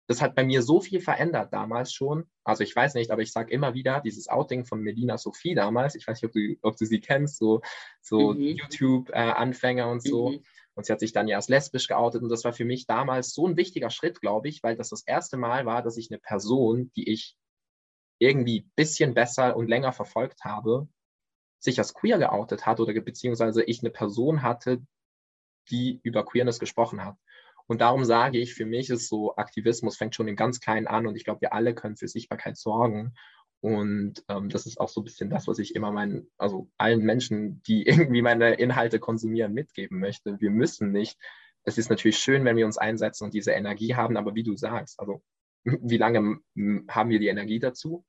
das 0.10 0.24
hat 0.24 0.34
bei 0.34 0.44
mir 0.44 0.64
so 0.64 0.82
viel 0.82 1.02
verändert 1.02 1.54
damals 1.54 1.94
schon. 1.94 2.28
Also 2.44 2.64
ich 2.64 2.76
weiß 2.76 2.96
nicht, 2.96 3.12
aber 3.12 3.22
ich 3.22 3.32
sage 3.32 3.54
immer 3.54 3.76
wieder, 3.76 4.02
dieses 4.02 4.28
Outing 4.28 4.66
von 4.66 4.82
Melina 4.82 5.20
Sophie 5.20 5.54
damals, 5.54 5.94
ich 5.94 6.08
weiß 6.08 6.20
nicht, 6.20 6.30
ob 6.30 6.34
du, 6.34 6.56
ob 6.64 6.78
du 6.78 6.86
sie 6.86 7.00
kennst, 7.00 7.38
so, 7.38 7.62
so 8.02 8.34
mhm. 8.34 8.58
YouTube-Anfänger 8.58 9.86
äh, 9.86 9.92
und 9.92 10.02
so. 10.02 10.32
Mhm. 10.32 10.44
Und 10.74 10.86
sie 10.86 10.92
hat 10.92 11.00
sich 11.00 11.14
dann 11.14 11.28
ja 11.28 11.36
als 11.36 11.48
lesbisch 11.48 11.88
geoutet. 11.88 12.24
Und 12.24 12.30
das 12.30 12.44
war 12.44 12.54
für 12.54 12.66
mich 12.66 12.88
damals 12.88 13.34
so 13.34 13.46
ein 13.46 13.56
wichtiger 13.56 13.92
Schritt, 13.92 14.20
glaube 14.20 14.48
ich, 14.48 14.64
weil 14.64 14.76
das 14.76 14.90
das 14.90 15.04
erste 15.04 15.38
Mal 15.38 15.68
war, 15.68 15.84
dass 15.84 15.96
ich 15.98 16.10
eine 16.10 16.20
Person, 16.20 16.92
die 16.96 17.08
ich 17.08 17.36
irgendwie 18.18 18.62
ein 18.62 18.72
bisschen 18.76 19.14
besser 19.14 19.56
und 19.56 19.68
länger 19.68 19.94
verfolgt 19.94 20.44
habe, 20.44 20.88
sich 21.60 21.80
als 21.80 21.94
queer 21.94 22.18
geoutet 22.18 22.66
hat 22.66 22.80
oder 22.80 22.94
beziehungsweise 23.02 23.64
ich 23.64 23.82
eine 23.82 23.92
Person 23.92 24.42
hatte, 24.42 24.82
die 25.70 26.00
über 26.04 26.26
Queerness 26.26 26.60
gesprochen 26.60 27.04
hat. 27.04 27.16
Und 27.68 27.82
darum 27.82 28.04
sage 28.04 28.40
ich, 28.40 28.56
für 28.56 28.66
mich 28.66 28.90
ist 28.90 29.08
so, 29.08 29.36
Aktivismus 29.36 29.98
fängt 29.98 30.16
schon 30.16 30.28
im 30.28 30.36
ganz 30.36 30.60
Kleinen 30.60 30.88
an 30.88 31.06
und 31.06 31.16
ich 31.16 31.24
glaube, 31.24 31.42
wir 31.42 31.54
alle 31.54 31.76
können 31.76 31.98
für 31.98 32.08
Sichtbarkeit 32.08 32.58
sorgen. 32.58 33.14
Und 33.62 34.24
ähm, 34.28 34.50
das 34.50 34.66
ist 34.66 34.80
auch 34.80 34.90
so 34.90 35.02
ein 35.02 35.04
bisschen 35.04 35.30
das, 35.30 35.48
was 35.48 35.60
ich 35.60 35.76
immer 35.76 35.92
meinen, 35.92 36.32
also 36.38 36.70
allen 36.78 37.04
Menschen, 37.04 37.62
die 37.64 37.86
irgendwie 37.88 38.22
meine 38.22 38.54
Inhalte 38.56 39.00
konsumieren, 39.00 39.54
mitgeben 39.54 40.00
möchte. 40.00 40.40
Wir 40.40 40.50
müssen 40.50 40.92
nicht. 40.92 41.20
Es 41.64 41.78
ist 41.78 41.90
natürlich 41.90 42.18
schön, 42.18 42.46
wenn 42.46 42.58
wir 42.58 42.66
uns 42.66 42.78
einsetzen 42.78 43.26
und 43.26 43.34
diese 43.34 43.52
Energie 43.52 43.96
haben, 43.96 44.18
aber 44.18 44.34
wie 44.34 44.44
du 44.44 44.56
sagst, 44.56 45.00
also 45.00 45.22
wie 45.64 45.98
lange 45.98 46.40
haben 46.88 47.10
wir 47.10 47.20
die 47.20 47.28
Energie 47.28 47.60
dazu? 47.60 48.04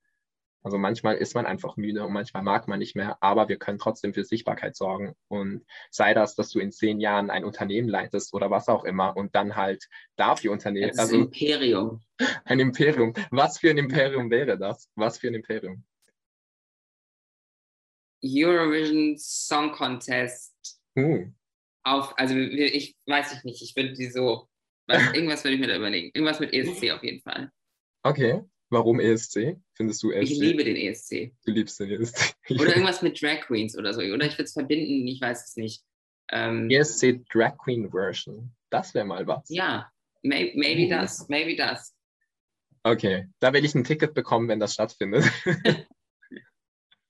Also 0.62 0.77
manchmal 0.77 1.16
ist 1.16 1.35
man 1.35 1.46
einfach 1.46 1.77
müde 1.77 2.05
und 2.05 2.12
manchmal 2.12 2.42
mag 2.42 2.68
man 2.68 2.79
nicht 2.79 2.94
mehr, 2.94 3.16
aber 3.23 3.49
wir 3.49 3.57
können 3.57 3.79
trotzdem 3.79 4.12
für 4.12 4.25
Sichtbarkeit 4.25 4.77
sorgen. 4.77 5.14
Und 5.29 5.64
sei 5.90 6.12
das, 6.12 6.35
dass 6.35 6.51
du 6.51 6.61
in 6.61 6.70
zehn 6.70 7.01
Jahren 7.01 7.31
ein 7.31 7.44
Unternehmen 7.44 7.88
leitest 7.88 8.35
oder 8.35 8.51
was 8.51 8.68
auch 8.68 8.85
immer 8.85 9.16
und 9.16 9.35
dann 9.35 9.57
halt 9.57 9.88
dafür 10.16 10.53
Unternehmen. 10.53 10.88
Das 10.88 10.99
also, 10.99 11.16
ein 11.16 11.23
Imperium. 11.23 12.03
Ein 12.44 12.61
Imperium. 12.61 13.14
Was 13.31 13.59
für 13.59 13.70
ein 13.70 13.79
Imperium 13.79 14.31
wäre 14.31 14.59
das? 14.59 14.90
Was 14.94 15.16
für 15.16 15.29
ein 15.29 15.35
Imperium? 15.35 15.85
Eurovision 18.23 19.16
Song 19.16 19.73
Contest. 19.73 20.55
Hm. 20.94 21.35
Auf, 21.83 22.18
also 22.18 22.37
ich 22.37 22.94
weiß 23.07 23.33
ich 23.33 23.44
nicht, 23.44 23.62
ich 23.62 23.75
würde 23.75 23.94
die 23.94 24.11
so, 24.11 24.49
was, 24.87 25.03
irgendwas 25.14 25.44
würde 25.44 25.55
ich 25.55 25.61
mir 25.61 25.68
da 25.68 25.77
überlegen. 25.77 26.11
Irgendwas 26.12 26.40
mit 26.40 26.53
ESC 26.53 26.90
auf 26.90 27.03
jeden 27.03 27.23
Fall. 27.23 27.51
Okay. 28.03 28.42
Warum 28.70 29.00
ESC? 29.00 29.56
Findest 29.74 30.02
du 30.02 30.12
ESC? 30.12 30.30
Ich 30.30 30.38
liebe 30.38 30.62
den 30.62 30.76
ESC. 30.76 31.33
Du 31.44 31.50
liebst 31.50 31.80
den 31.80 31.90
ESC. 31.90 32.35
oder 32.50 32.68
irgendwas 32.68 33.02
mit 33.02 33.20
Drag 33.20 33.40
Queens 33.40 33.76
oder 33.76 33.92
so. 33.92 34.00
Oder 34.00 34.26
ich 34.26 34.35
würde 34.35 34.44
es 34.44 34.52
verbinden, 34.52 35.06
ich 35.09 35.20
weiß 35.20 35.48
es 35.48 35.56
nicht. 35.56 35.83
Ähm, 36.30 36.70
ESC 36.70 37.26
Drag 37.33 37.59
Queen 37.59 37.90
Version. 37.90 38.52
Das 38.70 38.94
wäre 38.94 39.04
mal 39.04 39.26
was. 39.26 39.48
Ja, 39.48 39.90
maybe, 40.22 40.56
maybe 40.56 40.87
oh. 40.87 40.90
das, 41.00 41.28
maybe 41.28 41.56
das. 41.56 41.96
Okay, 42.85 43.26
da 43.40 43.52
will 43.52 43.64
ich 43.64 43.74
ein 43.74 43.83
Ticket 43.83 44.14
bekommen, 44.14 44.48
wenn 44.48 44.61
das 44.61 44.74
stattfindet. 44.74 45.24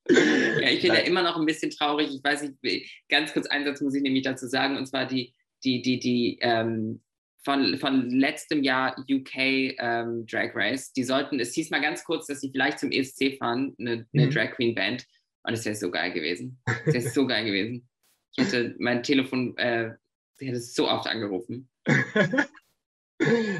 ja, 0.09 0.71
ich 0.71 0.81
bin 0.81 0.95
ja 0.95 1.01
immer 1.01 1.23
noch 1.23 1.37
ein 1.37 1.45
bisschen 1.45 1.71
traurig. 1.71 2.09
Ich 2.09 2.25
weiß 2.25 2.43
nicht, 2.43 2.91
ganz 3.11 3.35
kurz 3.35 3.47
einen 3.47 3.67
Satz 3.67 3.83
muss 3.83 3.95
ich 3.95 4.03
nämlich 4.03 4.25
dazu 4.25 4.49
sagen, 4.49 4.79
und 4.79 4.87
zwar 4.87 5.07
die, 5.07 5.35
die, 5.63 5.83
die, 5.83 6.01
die 6.01 6.39
ähm, 6.41 7.03
von, 7.43 7.79
von 7.79 8.11
letztem 8.11 8.63
Jahr 8.63 8.97
UK 9.11 9.37
ähm, 9.37 10.27
Drag 10.27 10.55
Race. 10.55 10.93
Die 10.93 11.05
sollten, 11.05 11.41
es 11.41 11.55
hieß 11.55 11.71
mal 11.71 11.81
ganz 11.81 12.05
kurz, 12.05 12.27
dass 12.27 12.41
sie 12.41 12.51
vielleicht 12.51 12.79
zum 12.79 12.93
ESC 12.93 13.39
fahren, 13.39 13.75
eine, 13.79 14.07
eine 14.13 14.27
mhm. 14.27 14.31
Drag 14.31 14.53
Queen 14.53 14.75
Band. 14.75 15.07
Und 15.43 15.55
es 15.55 15.65
wäre 15.65 15.75
so 15.75 15.91
geil 15.91 16.13
gewesen. 16.13 16.61
Es 16.85 16.95
wäre 16.95 17.09
so 17.09 17.27
geil 17.27 17.45
gewesen. 17.47 17.89
Ich 18.37 18.45
hätte 18.45 18.77
mein 18.79 19.03
Telefon, 19.03 19.57
äh, 19.57 19.95
ich 20.39 20.49
hätte 20.49 20.59
es 20.59 20.75
so 20.75 20.89
oft 20.89 21.07
angerufen. 21.07 21.69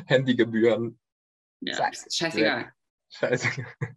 Handygebühren. 0.07 0.99
Ja, 1.61 1.91
scheißegal. 1.93 2.73
Scheißegal. 3.11 3.67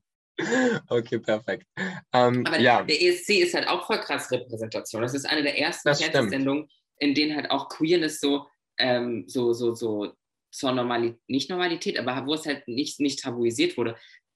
Okay, 0.88 1.20
perfekt. 1.20 1.68
Ähm, 2.12 2.44
Aber 2.48 2.60
ja. 2.60 2.82
der 2.82 3.00
ESC 3.00 3.36
ist 3.36 3.54
halt 3.54 3.68
auch 3.68 3.86
voll 3.86 4.00
krass 4.00 4.32
Repräsentation. 4.32 5.04
Das 5.04 5.14
ist 5.14 5.26
eine 5.26 5.44
der 5.44 5.60
ersten 5.60 5.94
Fernsehsendungen, 5.94 6.68
in 6.98 7.14
denen 7.14 7.36
halt 7.36 7.52
auch 7.52 7.70
Queerness 7.70 8.20
so 8.20 8.48
ähm, 8.78 9.26
so, 9.28 9.54
so, 9.54 9.74
so 9.74 10.14
zur 10.52 10.72
Normalität, 10.72 11.20
nicht 11.28 11.50
Normalität, 11.50 11.98
aber 11.98 12.26
wo 12.28 12.34
es 12.36 12.46
halt 12.46 12.68
nicht, 12.68 13.00
nicht 13.00 13.22
tabuisiert 13.22 13.76
wurde. 13.78 13.96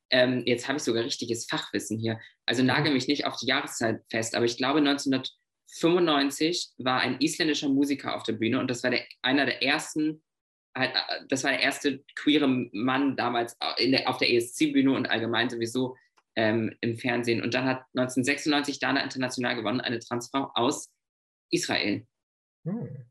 Ähm, 0.10 0.44
jetzt 0.46 0.68
habe 0.68 0.78
ich 0.78 0.84
sogar 0.84 1.04
richtiges 1.04 1.46
Fachwissen 1.46 2.00
hier. 2.00 2.20
Also 2.46 2.64
nagel 2.64 2.94
mich 2.94 3.08
nicht 3.08 3.26
auf 3.26 3.38
die 3.38 3.48
Jahreszeit 3.48 4.02
fest, 4.10 4.36
aber 4.36 4.46
ich 4.46 4.58
glaube 4.58 4.80
1995 4.80 6.72
war 6.78 7.02
ein 7.02 7.20
isländischer 7.20 7.70
Musiker 7.70 8.16
auf 8.16 8.24
der 8.24 8.34
Bühne 8.34 8.60
und 8.60 8.70
das 8.70 8.84
war 8.84 8.90
der, 8.90 9.06
einer 9.22 9.46
der 9.46 9.62
ersten, 9.62 10.24
halt, 10.76 10.96
äh, 10.96 11.26
das 11.30 11.44
war 11.44 11.52
der 11.52 11.62
erste 11.62 12.04
queere 12.16 12.48
Mann 12.48 13.16
damals 13.16 13.58
der, 13.80 14.10
auf 14.10 14.18
der 14.18 14.32
ESC-Bühne 14.32 14.92
und 14.94 15.08
allgemein 15.08 15.50
sowieso 15.50 15.96
ähm, 16.36 16.76
im 16.82 16.98
Fernsehen. 16.98 17.44
Und 17.44 17.54
dann 17.54 17.66
hat 17.66 17.84
1996 17.96 18.80
Dana 18.80 19.04
International 19.04 19.56
gewonnen, 19.56 19.82
eine 19.82 20.00
Transfrau 20.00 20.52
aus 20.54 20.92
Israel. 21.52 22.08
Hm. 22.66 23.06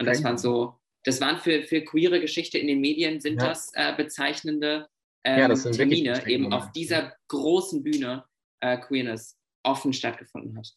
Und 0.00 0.06
das 0.06 0.22
waren 0.24 0.38
so, 0.38 0.78
das 1.04 1.20
waren 1.20 1.38
für, 1.38 1.62
für 1.62 1.82
queere 1.82 2.20
Geschichte 2.20 2.58
in 2.58 2.66
den 2.66 2.80
Medien 2.80 3.20
sind 3.20 3.40
ja. 3.40 3.48
das 3.48 3.72
äh, 3.74 3.94
bezeichnende 3.96 4.88
ähm, 5.24 5.38
ja, 5.38 5.48
das 5.48 5.62
Termine, 5.62 6.26
eben 6.26 6.52
auf 6.52 6.72
dieser 6.72 7.14
großen 7.28 7.82
Bühne 7.82 8.24
äh, 8.60 8.78
Queerness 8.78 9.38
offen 9.62 9.92
stattgefunden 9.92 10.56
hat. 10.58 10.68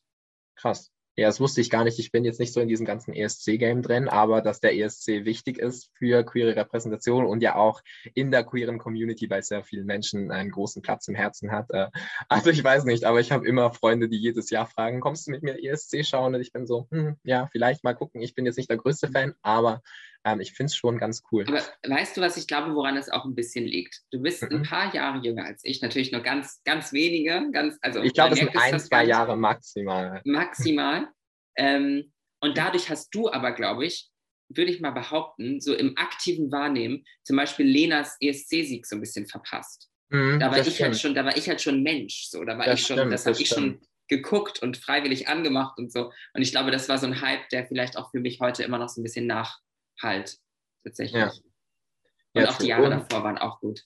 Krass. 0.56 0.92
Ja, 1.20 1.26
das 1.26 1.40
wusste 1.40 1.62
ich 1.62 1.72
gar 1.72 1.84
nicht. 1.84 1.98
Ich 1.98 2.12
bin 2.12 2.26
jetzt 2.26 2.40
nicht 2.40 2.54
so 2.54 2.62
in 2.62 2.68
diesem 2.68 2.86
ganzen 2.86 3.12
ESC-Game 3.12 3.82
drin, 3.82 4.08
aber 4.08 4.42
dass 4.44 4.60
der 4.60 4.78
ESC 4.78 5.26
wichtig 5.26 5.58
ist 5.58 5.90
für 5.98 6.24
queere 6.24 6.56
Repräsentation 6.56 7.26
und 7.26 7.42
ja 7.42 7.56
auch 7.56 7.82
in 8.14 8.30
der 8.30 8.44
queeren 8.44 8.78
Community 8.78 9.26
bei 9.26 9.42
sehr 9.42 9.64
vielen 9.64 9.88
Menschen 9.88 10.30
einen 10.30 10.52
großen 10.52 10.84
Platz 10.84 11.08
im 11.08 11.16
Herzen 11.16 11.52
hat. 11.52 11.72
Äh, 11.72 11.88
also 12.30 12.52
ich 12.52 12.64
weiß 12.64 12.86
nicht, 12.86 13.04
aber 13.04 13.20
ich 13.20 13.32
habe 13.32 13.48
immer 13.48 13.72
Freunde, 13.72 14.10
die 14.10 14.18
jedes 14.18 14.52
Jahr 14.52 14.68
fragen, 14.68 15.00
kommst 15.00 15.26
du 15.26 15.32
mit 15.32 15.42
mir 15.42 15.58
ESC 15.60 16.06
schauen? 16.06 16.36
Und 16.36 16.42
ich 16.42 16.54
bin 16.54 16.68
so, 16.68 16.88
hm, 16.92 17.16
ja, 17.24 17.50
vielleicht 17.52 17.84
mal 17.84 17.96
gucken. 17.96 18.22
Ich 18.22 18.36
bin 18.36 18.46
jetzt 18.46 18.58
nicht 18.58 18.70
der 18.70 18.78
größte 18.78 19.08
Fan, 19.08 19.34
aber 19.42 19.82
Ähm, 20.28 20.42
ich 20.42 20.54
finde 20.54 20.72
es 20.72 20.76
schon 20.76 20.98
ganz 20.98 21.24
cool. 21.32 21.46
Aber 21.48 21.62
weißt 21.88 22.18
du, 22.18 22.22
was 22.22 22.36
ich 22.36 22.48
glaube, 22.48 22.76
woran 22.76 22.98
es 22.98 23.10
auch 23.10 23.24
ein 23.24 23.36
bisschen 23.36 23.66
liegt? 23.66 24.02
Du 24.12 24.22
bist 24.22 24.44
mhm. 24.44 24.58
ein 24.58 24.64
paar 24.64 24.94
Jahre 24.94 25.24
jünger 25.24 25.46
als 25.46 25.62
ich, 25.64 25.82
natürlich 25.82 26.12
nur 26.12 26.22
ganz, 26.22 26.62
ganz 26.66 26.92
wenige. 26.92 27.50
Ganz, 27.52 27.78
also 27.82 28.02
ich 28.02 28.14
glaube, 28.14 28.34
es 28.34 28.40
sind 28.40 28.56
ein, 28.56 28.80
zwei 28.80 29.06
Jahre 29.06 29.38
maximal. 29.38 30.22
Maximal. 30.26 31.08
ähm, 31.56 32.12
und 32.40 32.58
dadurch 32.58 32.90
hast 32.90 33.10
du 33.16 33.32
aber, 33.32 33.54
glaube 33.54 33.86
ich, 33.86 34.10
würde 34.50 34.72
ich 34.72 34.80
mal 34.80 34.92
behaupten, 34.92 35.60
so 35.60 35.74
im 35.74 35.98
aktiven 35.98 36.52
Wahrnehmen, 36.52 37.04
zum 37.24 37.36
Beispiel 37.36 37.66
Lenas 37.66 38.16
ESC-Sieg 38.22 38.86
so 38.86 38.96
ein 38.96 39.02
bisschen 39.02 39.28
verpasst. 39.28 39.90
Mhm, 40.10 40.40
da 40.40 40.52
war 40.52 40.60
ich 40.60 40.82
halt 40.82 40.98
schon, 40.98 41.16
da 41.16 41.26
war 41.26 41.36
ich 41.36 41.50
halt 41.50 41.62
schon 41.62 41.84
Mensch, 41.84 42.28
so, 42.30 42.44
da 42.44 42.58
war 42.58 42.66
das 42.66 42.80
ich 42.80 42.86
schon, 42.86 42.98
stimmt, 42.98 43.14
das 43.14 43.26
habe 43.26 43.42
ich 43.42 43.48
schon 43.48 43.82
geguckt 44.08 44.62
und 44.62 44.78
freiwillig 44.78 45.28
angemacht 45.28 45.78
und 45.78 45.92
so. 45.92 46.12
Und 46.34 46.42
ich 46.42 46.52
glaube, 46.52 46.72
das 46.72 46.88
war 46.88 46.98
so 46.98 47.08
ein 47.08 47.22
Hype, 47.22 47.50
der 47.50 47.66
vielleicht 47.66 47.98
auch 47.98 48.12
für 48.12 48.20
mich 48.20 48.40
heute 48.40 48.64
immer 48.64 48.78
noch 48.78 48.90
so 48.90 49.02
ein 49.02 49.04
bisschen 49.04 49.28
nachhalt, 49.98 50.38
tatsächlich. 50.84 51.22
Ja. 51.22 51.32
Und 52.34 52.42
ja, 52.42 52.50
auch 52.50 52.58
die 52.58 52.68
Jahre 52.68 52.84
und, 52.84 52.92
davor 52.92 53.24
waren 53.24 53.38
auch 53.38 53.60
gut. 53.60 53.84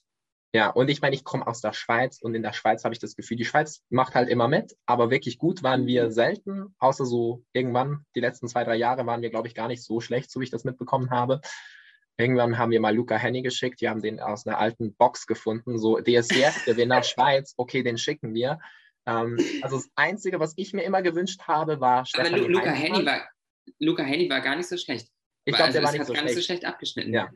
Ja, 0.54 0.68
und 0.68 0.90
ich 0.90 1.00
meine, 1.00 1.14
ich 1.14 1.24
komme 1.24 1.46
aus 1.46 1.62
der 1.62 1.72
Schweiz 1.72 2.20
und 2.20 2.34
in 2.34 2.42
der 2.42 2.52
Schweiz 2.52 2.84
habe 2.84 2.92
ich 2.92 2.98
das 2.98 3.16
Gefühl, 3.16 3.38
die 3.38 3.46
Schweiz 3.46 3.82
macht 3.88 4.14
halt 4.14 4.28
immer 4.28 4.48
mit, 4.48 4.76
aber 4.84 5.10
wirklich 5.10 5.38
gut 5.38 5.62
waren 5.62 5.86
wir 5.86 6.10
selten, 6.10 6.74
außer 6.78 7.06
so 7.06 7.42
irgendwann, 7.54 8.04
die 8.14 8.20
letzten 8.20 8.48
zwei, 8.48 8.62
drei 8.64 8.76
Jahre 8.76 9.06
waren 9.06 9.22
wir, 9.22 9.30
glaube 9.30 9.48
ich, 9.48 9.54
gar 9.54 9.68
nicht 9.68 9.82
so 9.82 10.00
schlecht, 10.00 10.30
so 10.30 10.40
wie 10.40 10.44
ich 10.44 10.50
das 10.50 10.64
mitbekommen 10.64 11.10
habe. 11.10 11.40
Irgendwann 12.18 12.58
haben 12.58 12.70
wir 12.70 12.80
mal 12.80 12.94
Luca 12.94 13.16
Henny 13.16 13.40
geschickt, 13.40 13.80
die 13.80 13.88
haben 13.88 14.02
den 14.02 14.20
aus 14.20 14.46
einer 14.46 14.58
alten 14.58 14.94
Box 14.94 15.26
gefunden, 15.26 15.78
so 15.78 15.98
DSDS, 15.98 16.66
Gewinner 16.66 17.02
Schweiz, 17.02 17.54
okay, 17.56 17.82
den 17.82 17.96
schicken 17.96 18.34
wir. 18.34 18.60
Ähm, 19.06 19.38
also 19.62 19.76
das 19.76 19.90
Einzige, 19.94 20.38
was 20.38 20.52
ich 20.56 20.74
mir 20.74 20.82
immer 20.82 21.00
gewünscht 21.00 21.40
habe, 21.48 21.80
war 21.80 22.04
Stefanie 22.04 22.34
Aber 22.34 22.48
Lu 22.48 22.58
Luca 22.58 22.70
Henny 22.70 23.06
war, 23.06 23.26
Luca 23.78 24.02
Henny 24.02 24.28
war 24.28 24.42
gar 24.42 24.56
nicht 24.56 24.68
so 24.68 24.76
schlecht. 24.76 25.08
Ich 25.44 25.54
glaube, 25.54 25.64
also 25.64 25.78
der 25.78 25.86
war 25.86 25.92
nicht 25.92 26.06
so 26.06 26.14
schlecht. 26.14 26.34
so 26.34 26.40
schlecht 26.42 26.64
abgeschnitten. 26.64 27.12
Ja. 27.12 27.30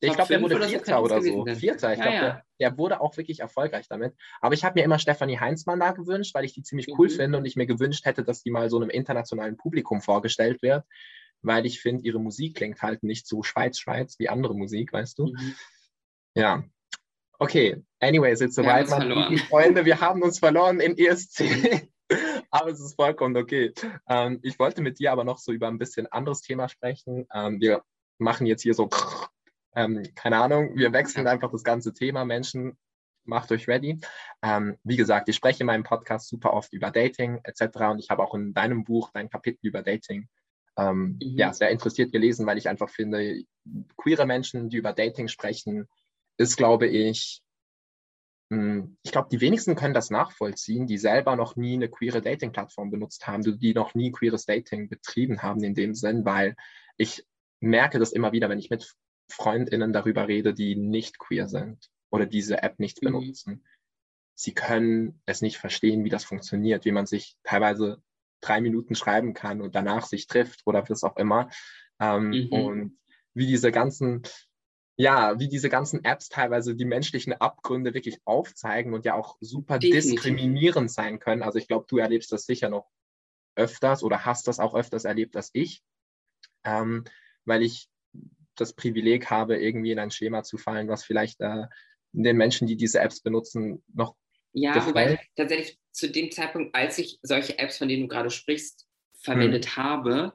Ich 0.00 0.12
glaube, 0.12 0.28
der 0.28 0.42
wurde 0.42 0.68
Vierter 0.68 1.02
oder 1.02 1.22
so. 1.22 1.46
Vierter. 1.46 1.92
Ich 1.92 1.98
ja, 1.98 2.04
glaube, 2.04 2.16
ja. 2.16 2.20
der, 2.20 2.44
der, 2.60 2.78
wurde 2.78 3.00
auch 3.00 3.16
wirklich 3.16 3.40
erfolgreich 3.40 3.88
damit. 3.88 4.14
Aber 4.40 4.54
ich 4.54 4.62
habe 4.62 4.78
mir 4.78 4.84
immer 4.84 4.98
Stefanie 4.98 5.38
Heinzmann 5.38 5.80
da 5.80 5.92
gewünscht, 5.92 6.34
weil 6.34 6.44
ich 6.44 6.52
die 6.52 6.62
ziemlich 6.62 6.88
cool 6.98 7.08
mhm. 7.08 7.12
finde 7.12 7.38
und 7.38 7.46
ich 7.46 7.56
mir 7.56 7.66
gewünscht 7.66 8.04
hätte, 8.04 8.22
dass 8.22 8.42
die 8.42 8.50
mal 8.50 8.68
so 8.68 8.76
einem 8.76 8.90
internationalen 8.90 9.56
Publikum 9.56 10.02
vorgestellt 10.02 10.60
wird, 10.60 10.84
weil 11.40 11.64
ich 11.64 11.80
finde, 11.80 12.04
ihre 12.04 12.20
Musik 12.20 12.56
klingt 12.56 12.82
halt 12.82 13.02
nicht 13.02 13.26
so 13.26 13.42
Schweiz-Schweiz 13.42 14.18
wie 14.18 14.28
andere 14.28 14.54
Musik, 14.54 14.92
weißt 14.92 15.18
du? 15.18 15.28
Mhm. 15.28 15.54
Ja. 16.34 16.64
Okay, 17.38 17.82
anyways, 18.00 18.40
jetzt 18.40 18.54
soweit, 18.54 18.88
Freunde. 18.88 19.84
Wir 19.84 20.00
haben 20.00 20.22
uns 20.22 20.38
verloren 20.38 20.80
im 20.80 20.96
ESC. 20.96 21.88
aber 22.60 22.70
es 22.70 22.80
ist 22.80 22.96
vollkommen 22.96 23.36
okay. 23.36 23.72
Ähm, 24.08 24.40
ich 24.42 24.58
wollte 24.58 24.82
mit 24.82 24.98
dir 24.98 25.12
aber 25.12 25.24
noch 25.24 25.38
so 25.38 25.52
über 25.52 25.68
ein 25.68 25.78
bisschen 25.78 26.06
anderes 26.06 26.40
Thema 26.40 26.68
sprechen. 26.68 27.26
Ähm, 27.32 27.60
wir 27.60 27.82
machen 28.18 28.46
jetzt 28.46 28.62
hier 28.62 28.74
so 28.74 28.88
ähm, 29.76 30.02
keine 30.14 30.38
Ahnung, 30.38 30.74
wir 30.74 30.92
wechseln 30.92 31.26
einfach 31.26 31.52
das 31.52 31.62
ganze 31.62 31.92
Thema. 31.92 32.24
Menschen, 32.24 32.76
macht 33.24 33.52
euch 33.52 33.68
ready. 33.68 34.00
Ähm, 34.42 34.78
wie 34.82 34.96
gesagt, 34.96 35.28
ich 35.28 35.36
spreche 35.36 35.60
in 35.60 35.66
meinem 35.66 35.82
Podcast 35.82 36.28
super 36.28 36.52
oft 36.54 36.72
über 36.72 36.90
Dating 36.90 37.40
etc. 37.44 37.76
Und 37.90 37.98
ich 37.98 38.08
habe 38.10 38.22
auch 38.22 38.34
in 38.34 38.54
deinem 38.54 38.84
Buch 38.84 39.10
dein 39.12 39.28
Kapitel 39.28 39.66
über 39.66 39.82
Dating 39.82 40.28
ähm, 40.78 41.18
mhm. 41.22 41.36
ja, 41.36 41.52
sehr 41.52 41.70
interessiert 41.70 42.12
gelesen, 42.12 42.46
weil 42.46 42.58
ich 42.58 42.68
einfach 42.68 42.88
finde, 42.88 43.42
queere 43.96 44.26
Menschen, 44.26 44.70
die 44.70 44.78
über 44.78 44.92
Dating 44.92 45.28
sprechen, 45.28 45.88
ist, 46.38 46.56
glaube 46.56 46.86
ich, 46.86 47.42
ich 48.48 49.10
glaube, 49.10 49.28
die 49.30 49.40
wenigsten 49.40 49.74
können 49.74 49.94
das 49.94 50.10
nachvollziehen, 50.10 50.86
die 50.86 50.98
selber 50.98 51.34
noch 51.34 51.56
nie 51.56 51.74
eine 51.74 51.88
queere 51.88 52.22
Dating-Plattform 52.22 52.92
benutzt 52.92 53.26
haben, 53.26 53.42
die 53.42 53.74
noch 53.74 53.94
nie 53.94 54.12
queeres 54.12 54.44
Dating 54.44 54.88
betrieben 54.88 55.42
haben 55.42 55.64
in 55.64 55.74
dem 55.74 55.94
Sinn, 55.94 56.24
weil 56.24 56.54
ich 56.96 57.26
merke 57.60 57.98
das 57.98 58.12
immer 58.12 58.30
wieder, 58.30 58.48
wenn 58.48 58.60
ich 58.60 58.70
mit 58.70 58.94
FreundInnen 59.28 59.92
darüber 59.92 60.28
rede, 60.28 60.54
die 60.54 60.76
nicht 60.76 61.18
queer 61.18 61.48
sind 61.48 61.90
oder 62.10 62.26
diese 62.26 62.62
App 62.62 62.78
nicht 62.78 63.02
mhm. 63.02 63.06
benutzen. 63.06 63.66
Sie 64.34 64.54
können 64.54 65.20
es 65.26 65.42
nicht 65.42 65.58
verstehen, 65.58 66.04
wie 66.04 66.10
das 66.10 66.24
funktioniert, 66.24 66.84
wie 66.84 66.92
man 66.92 67.06
sich 67.06 67.36
teilweise 67.42 68.00
drei 68.40 68.60
Minuten 68.60 68.94
schreiben 68.94 69.34
kann 69.34 69.60
und 69.60 69.74
danach 69.74 70.06
sich 70.06 70.28
trifft 70.28 70.62
oder 70.66 70.88
was 70.88 71.02
auch 71.02 71.16
immer. 71.16 71.48
Ähm, 71.98 72.28
mhm. 72.28 72.48
Und 72.52 72.98
wie 73.34 73.46
diese 73.46 73.72
ganzen, 73.72 74.22
ja, 74.96 75.38
wie 75.38 75.48
diese 75.48 75.68
ganzen 75.68 76.04
Apps 76.04 76.28
teilweise 76.28 76.74
die 76.74 76.84
menschlichen 76.86 77.34
Abgründe 77.34 77.92
wirklich 77.92 78.18
aufzeigen 78.24 78.94
und 78.94 79.04
ja 79.04 79.14
auch 79.14 79.36
super 79.40 79.78
Definitiv. 79.78 80.12
diskriminierend 80.12 80.90
sein 80.90 81.18
können. 81.18 81.42
Also 81.42 81.58
ich 81.58 81.68
glaube, 81.68 81.86
du 81.88 81.98
erlebst 81.98 82.32
das 82.32 82.46
sicher 82.46 82.70
noch 82.70 82.90
öfters 83.56 84.02
oder 84.02 84.24
hast 84.24 84.48
das 84.48 84.58
auch 84.58 84.74
öfters 84.74 85.04
erlebt 85.04 85.36
als 85.36 85.50
ich, 85.52 85.82
ähm, 86.64 87.04
weil 87.44 87.62
ich 87.62 87.88
das 88.54 88.72
Privileg 88.72 89.30
habe, 89.30 89.58
irgendwie 89.58 89.92
in 89.92 89.98
ein 89.98 90.10
Schema 90.10 90.42
zu 90.42 90.56
fallen, 90.56 90.88
was 90.88 91.04
vielleicht 91.04 91.40
äh, 91.40 91.66
den 92.12 92.38
Menschen, 92.38 92.66
die 92.66 92.76
diese 92.76 93.00
Apps 93.00 93.20
benutzen, 93.20 93.84
noch 93.92 94.16
ja, 94.52 94.72
gefällt. 94.72 94.94
wobei 94.94 95.20
tatsächlich 95.36 95.78
zu 95.92 96.10
dem 96.10 96.30
Zeitpunkt, 96.30 96.74
als 96.74 96.96
ich 96.96 97.18
solche 97.22 97.58
Apps, 97.58 97.76
von 97.76 97.88
denen 97.88 98.04
du 98.04 98.08
gerade 98.08 98.30
sprichst, 98.30 98.86
verwendet 99.18 99.66
hm. 99.66 99.76
habe, 99.76 100.32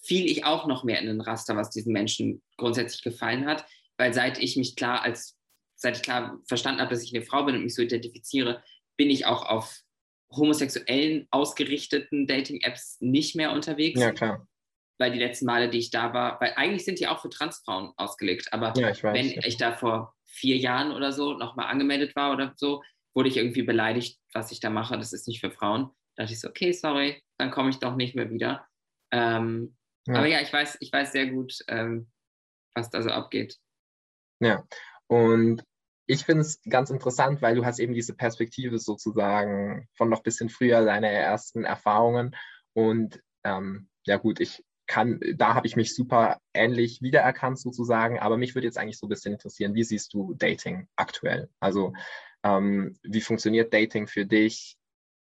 fiel 0.00 0.26
ich 0.26 0.44
auch 0.44 0.66
noch 0.66 0.82
mehr 0.82 0.98
in 0.98 1.06
den 1.06 1.20
Raster, 1.20 1.56
was 1.56 1.70
diesen 1.70 1.92
Menschen 1.92 2.42
grundsätzlich 2.56 3.02
gefallen 3.02 3.46
hat, 3.46 3.64
weil 3.98 4.12
seit 4.12 4.38
ich 4.38 4.56
mich 4.56 4.76
klar 4.76 5.02
als 5.02 5.38
seit 5.74 5.96
ich 5.96 6.02
klar 6.02 6.38
verstanden 6.46 6.80
habe, 6.80 6.90
dass 6.90 7.02
ich 7.02 7.14
eine 7.14 7.24
Frau 7.24 7.44
bin 7.44 7.56
und 7.56 7.64
mich 7.64 7.74
so 7.74 7.82
identifiziere, 7.82 8.62
bin 8.96 9.10
ich 9.10 9.26
auch 9.26 9.44
auf 9.44 9.80
homosexuellen 10.30 11.26
ausgerichteten 11.30 12.26
Dating-Apps 12.26 12.98
nicht 13.00 13.34
mehr 13.34 13.52
unterwegs. 13.52 14.00
Ja, 14.00 14.12
klar 14.12 14.46
weil 15.02 15.10
die 15.10 15.18
letzten 15.18 15.46
Male, 15.46 15.68
die 15.68 15.78
ich 15.78 15.90
da 15.90 16.14
war, 16.14 16.40
weil 16.40 16.52
eigentlich 16.54 16.84
sind 16.84 17.00
die 17.00 17.08
auch 17.08 17.20
für 17.20 17.28
Transfrauen 17.28 17.92
ausgelegt, 17.96 18.52
aber 18.52 18.72
ja, 18.76 18.90
ich 18.90 19.02
weiß, 19.02 19.14
wenn 19.14 19.30
ja. 19.30 19.42
ich 19.44 19.56
da 19.56 19.72
vor 19.72 20.14
vier 20.24 20.56
Jahren 20.56 20.92
oder 20.92 21.12
so 21.12 21.34
nochmal 21.34 21.66
angemeldet 21.66 22.14
war 22.14 22.32
oder 22.32 22.52
so, 22.56 22.82
wurde 23.12 23.28
ich 23.28 23.36
irgendwie 23.36 23.62
beleidigt, 23.62 24.20
was 24.32 24.52
ich 24.52 24.60
da 24.60 24.70
mache, 24.70 24.96
das 24.96 25.12
ist 25.12 25.26
nicht 25.26 25.40
für 25.40 25.50
Frauen. 25.50 25.90
Da 26.14 26.22
dachte 26.22 26.34
ich 26.34 26.40
so, 26.40 26.48
okay, 26.48 26.72
sorry, 26.72 27.20
dann 27.36 27.50
komme 27.50 27.70
ich 27.70 27.80
doch 27.80 27.96
nicht 27.96 28.14
mehr 28.14 28.30
wieder. 28.30 28.64
Ähm, 29.10 29.76
ja. 30.06 30.14
Aber 30.14 30.26
ja, 30.26 30.40
ich 30.40 30.52
weiß, 30.52 30.78
ich 30.80 30.92
weiß 30.92 31.10
sehr 31.10 31.26
gut, 31.26 31.58
ähm, 31.66 32.10
was 32.74 32.90
da 32.90 33.02
so 33.02 33.10
abgeht. 33.10 33.58
Ja, 34.42 34.64
und 35.06 35.62
ich 36.06 36.24
finde 36.24 36.42
es 36.42 36.60
ganz 36.68 36.90
interessant, 36.90 37.42
weil 37.42 37.54
du 37.54 37.64
hast 37.64 37.78
eben 37.78 37.94
diese 37.94 38.14
Perspektive 38.14 38.78
sozusagen 38.78 39.88
von 39.94 40.08
noch 40.08 40.18
ein 40.18 40.24
bisschen 40.24 40.48
früher, 40.48 40.84
deine 40.84 41.08
ersten 41.08 41.64
Erfahrungen. 41.64 42.34
Und 42.74 43.22
ähm, 43.44 43.88
ja 44.04 44.16
gut, 44.16 44.40
ich 44.40 44.64
kann, 44.88 45.20
da 45.36 45.54
habe 45.54 45.68
ich 45.68 45.76
mich 45.76 45.94
super 45.94 46.38
ähnlich 46.52 47.02
wiedererkannt 47.02 47.60
sozusagen. 47.60 48.18
Aber 48.18 48.36
mich 48.36 48.56
würde 48.56 48.66
jetzt 48.66 48.78
eigentlich 48.78 48.98
so 48.98 49.06
ein 49.06 49.10
bisschen 49.10 49.32
interessieren, 49.32 49.74
wie 49.74 49.84
siehst 49.84 50.12
du 50.12 50.34
Dating 50.34 50.88
aktuell? 50.96 51.48
Also 51.60 51.92
ähm, 52.42 52.96
wie 53.04 53.20
funktioniert 53.20 53.72
Dating 53.72 54.08
für 54.08 54.26
dich? 54.26 54.76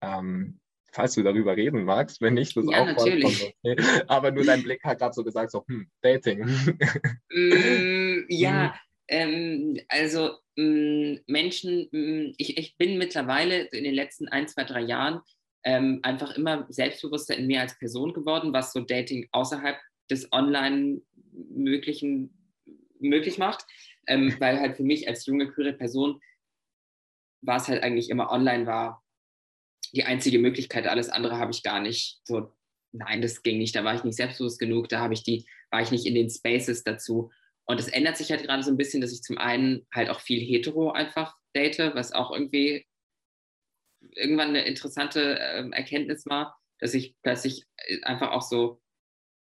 Ähm, 0.03 0.59
falls 0.95 1.15
du 1.15 1.23
darüber 1.23 1.57
reden 1.57 1.85
magst, 1.85 2.21
wenn 2.21 2.35
nicht, 2.35 2.57
das 2.57 2.65
ja, 2.69 2.83
auch 2.83 2.87
natürlich. 2.87 3.55
Okay. 3.63 3.77
Aber 4.07 4.31
nur 4.31 4.45
dein 4.45 4.63
Blick 4.63 4.83
hat 4.85 4.99
gerade 4.99 5.15
so 5.15 5.25
gesagt, 5.25 5.51
so, 5.51 5.65
hm, 5.67 5.89
Dating. 6.01 6.45
Mm, 7.31 8.27
ja, 8.29 8.75
hm. 8.75 8.81
Ähm, 9.09 9.79
also 9.89 10.39
mm, 10.57 11.17
Menschen, 11.27 11.89
mm, 11.91 12.35
ich, 12.39 12.59
ich 12.59 12.77
bin 12.77 12.99
mittlerweile 12.99 13.65
in 13.67 13.85
den 13.85 13.95
letzten 13.95 14.29
ein, 14.29 14.49
zwei, 14.49 14.65
drei 14.65 14.81
Jahren 14.81 15.21
ähm, 15.65 16.01
einfach 16.03 16.37
immer 16.37 16.67
selbstbewusster 16.69 17.37
in 17.37 17.47
mir 17.47 17.61
als 17.61 17.79
Person 17.79 18.13
geworden, 18.13 18.53
was 18.53 18.73
so 18.73 18.81
Dating 18.81 19.29
außerhalb 19.33 19.79
des 20.11 20.31
Online-Möglichen 20.33 22.37
möglich 22.99 23.39
macht. 23.39 23.65
Ähm, 24.07 24.35
weil 24.39 24.61
halt 24.61 24.77
für 24.77 24.83
mich 24.83 25.09
als 25.09 25.25
junge, 25.25 25.51
queere 25.51 25.73
Person 25.73 26.21
war 27.41 27.57
es 27.57 27.69
halt 27.69 27.83
eigentlich 27.83 28.11
immer 28.11 28.31
online 28.31 28.67
war 28.67 29.03
die 29.93 30.05
einzige 30.05 30.39
Möglichkeit. 30.39 30.87
Alles 30.87 31.09
andere 31.09 31.39
habe 31.39 31.53
ich 31.53 31.63
gar 31.63 31.81
nicht 31.81 32.21
so, 32.25 32.53
nein, 32.93 33.23
das 33.23 33.43
ging 33.43 33.59
nicht. 33.59 33.77
Da 33.77 33.85
war 33.85 33.95
ich 33.95 34.05
nicht 34.05 34.17
selbstbewusst 34.17 34.59
genug. 34.59 34.89
Da 34.89 35.01
habe 35.01 35.15
ich 35.15 35.23
die, 35.23 35.47
war 35.71 35.81
ich 35.81 35.91
nicht 35.91 36.07
in 36.07 36.15
den 36.15 36.31
Spaces 36.31 36.83
dazu. 36.83 37.31
Und 37.67 37.81
es 37.81 37.89
ändert 37.89 38.17
sich 38.17 38.31
halt 38.31 38.43
gerade 38.43 38.63
so 38.63 38.71
ein 38.71 38.77
bisschen, 38.77 39.01
dass 39.01 39.13
ich 39.13 39.23
zum 39.23 39.39
einen 39.39 39.87
halt 39.93 40.11
auch 40.11 40.21
viel 40.21 40.41
hetero 40.41 40.91
einfach 40.93 41.35
date, 41.55 41.95
was 41.95 42.13
auch 42.13 42.31
irgendwie 42.31 42.87
irgendwann 44.13 44.51
eine 44.51 44.65
interessante 44.67 45.39
äh, 45.39 45.69
Erkenntnis 45.71 46.27
war, 46.27 46.59
dass 46.79 46.95
ich 46.95 47.15
plötzlich 47.23 47.65
äh, 47.77 48.03
einfach 48.03 48.33
auch 48.33 48.43
so, 48.43 48.81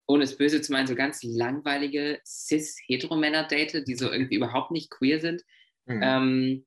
ohne 0.07 0.23
es 0.23 0.37
böse 0.37 0.61
zu 0.61 0.71
meinen, 0.71 0.87
so 0.87 0.95
ganz 0.95 1.23
langweilige 1.23 2.21
cis-Heteromänner 2.25 3.47
date, 3.47 3.85
die 3.87 3.95
so 3.95 4.11
irgendwie 4.11 4.35
überhaupt 4.35 4.71
nicht 4.71 4.89
queer 4.91 5.19
sind. 5.19 5.41
Mhm. 5.85 6.01
Ähm, 6.01 6.65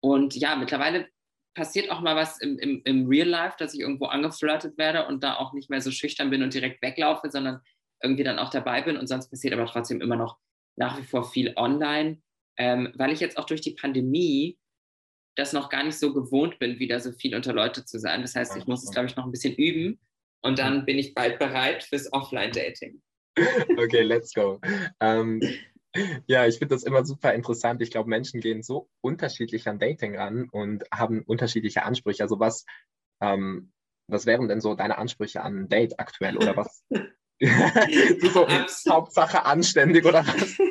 und 0.00 0.34
ja, 0.34 0.56
mittlerweile 0.56 1.08
passiert 1.54 1.90
auch 1.90 2.00
mal 2.00 2.16
was 2.16 2.40
im, 2.40 2.58
im, 2.58 2.82
im 2.84 3.06
Real 3.06 3.28
Life, 3.28 3.56
dass 3.58 3.74
ich 3.74 3.80
irgendwo 3.80 4.06
angeflirtet 4.06 4.76
werde 4.76 5.06
und 5.06 5.22
da 5.22 5.36
auch 5.36 5.52
nicht 5.52 5.70
mehr 5.70 5.80
so 5.80 5.90
schüchtern 5.90 6.30
bin 6.30 6.42
und 6.42 6.52
direkt 6.52 6.82
weglaufe, 6.82 7.30
sondern 7.30 7.60
irgendwie 8.04 8.24
dann 8.24 8.38
auch 8.38 8.50
dabei 8.50 8.82
bin. 8.82 8.96
Und 8.96 9.08
sonst 9.08 9.30
passiert 9.30 9.54
aber 9.54 9.66
trotzdem 9.66 10.00
immer 10.00 10.16
noch 10.16 10.38
nach 10.76 10.98
wie 10.98 11.04
vor 11.04 11.24
viel 11.24 11.54
online, 11.56 12.20
ähm, 12.56 12.92
weil 12.94 13.12
ich 13.12 13.20
jetzt 13.20 13.36
auch 13.36 13.46
durch 13.46 13.60
die 13.60 13.74
Pandemie 13.74 14.58
das 15.36 15.52
noch 15.52 15.68
gar 15.68 15.82
nicht 15.82 15.98
so 15.98 16.12
gewohnt 16.14 16.58
bin, 16.58 16.78
wieder 16.78 17.00
so 17.00 17.10
viel 17.12 17.34
unter 17.34 17.52
Leute 17.52 17.84
zu 17.84 17.98
sein. 17.98 18.22
Das 18.22 18.36
heißt, 18.36 18.56
ich 18.56 18.66
muss 18.66 18.84
es, 18.84 18.90
glaube 18.90 19.08
ich, 19.08 19.16
noch 19.16 19.24
ein 19.24 19.32
bisschen 19.32 19.54
üben 19.54 19.98
und 20.42 20.58
dann 20.58 20.84
bin 20.84 20.98
ich 20.98 21.14
bald 21.14 21.38
bereit 21.38 21.82
fürs 21.82 22.12
Offline-Dating. 22.12 23.02
okay, 23.78 24.02
let's 24.02 24.32
go. 24.32 24.60
Ähm, 25.00 25.40
ja, 26.26 26.46
ich 26.46 26.58
finde 26.58 26.74
das 26.74 26.84
immer 26.84 27.04
super 27.04 27.34
interessant. 27.34 27.82
Ich 27.82 27.90
glaube, 27.90 28.08
Menschen 28.08 28.40
gehen 28.40 28.62
so 28.62 28.88
unterschiedlich 29.00 29.66
an 29.68 29.78
Dating 29.78 30.16
ran 30.16 30.48
und 30.50 30.84
haben 30.92 31.22
unterschiedliche 31.22 31.84
Ansprüche. 31.84 32.22
Also 32.22 32.38
was, 32.38 32.64
ähm, 33.20 33.72
was 34.08 34.26
wären 34.26 34.48
denn 34.48 34.60
so 34.60 34.74
deine 34.74 34.98
Ansprüche 34.98 35.42
an 35.42 35.62
ein 35.62 35.68
Date 35.68 35.98
aktuell 35.98 36.36
oder 36.36 36.56
was? 36.56 36.84
so, 38.20 38.92
Hauptsache 38.92 39.44
anständig 39.44 40.04
oder 40.04 40.26
was? 40.26 40.58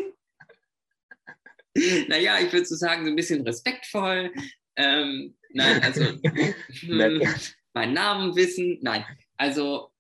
Naja, 2.08 2.38
ich 2.40 2.54
würde 2.54 2.68
so 2.68 2.76
sagen, 2.76 3.04
so 3.04 3.10
ein 3.10 3.16
bisschen 3.16 3.42
respektvoll. 3.42 4.32
Ähm, 4.76 5.36
nein, 5.54 5.82
also 5.82 6.06
hm, 6.82 7.22
meinen 7.74 7.94
Namen 7.94 8.36
wissen. 8.36 8.78
Nein, 8.84 9.04
also 9.38 9.92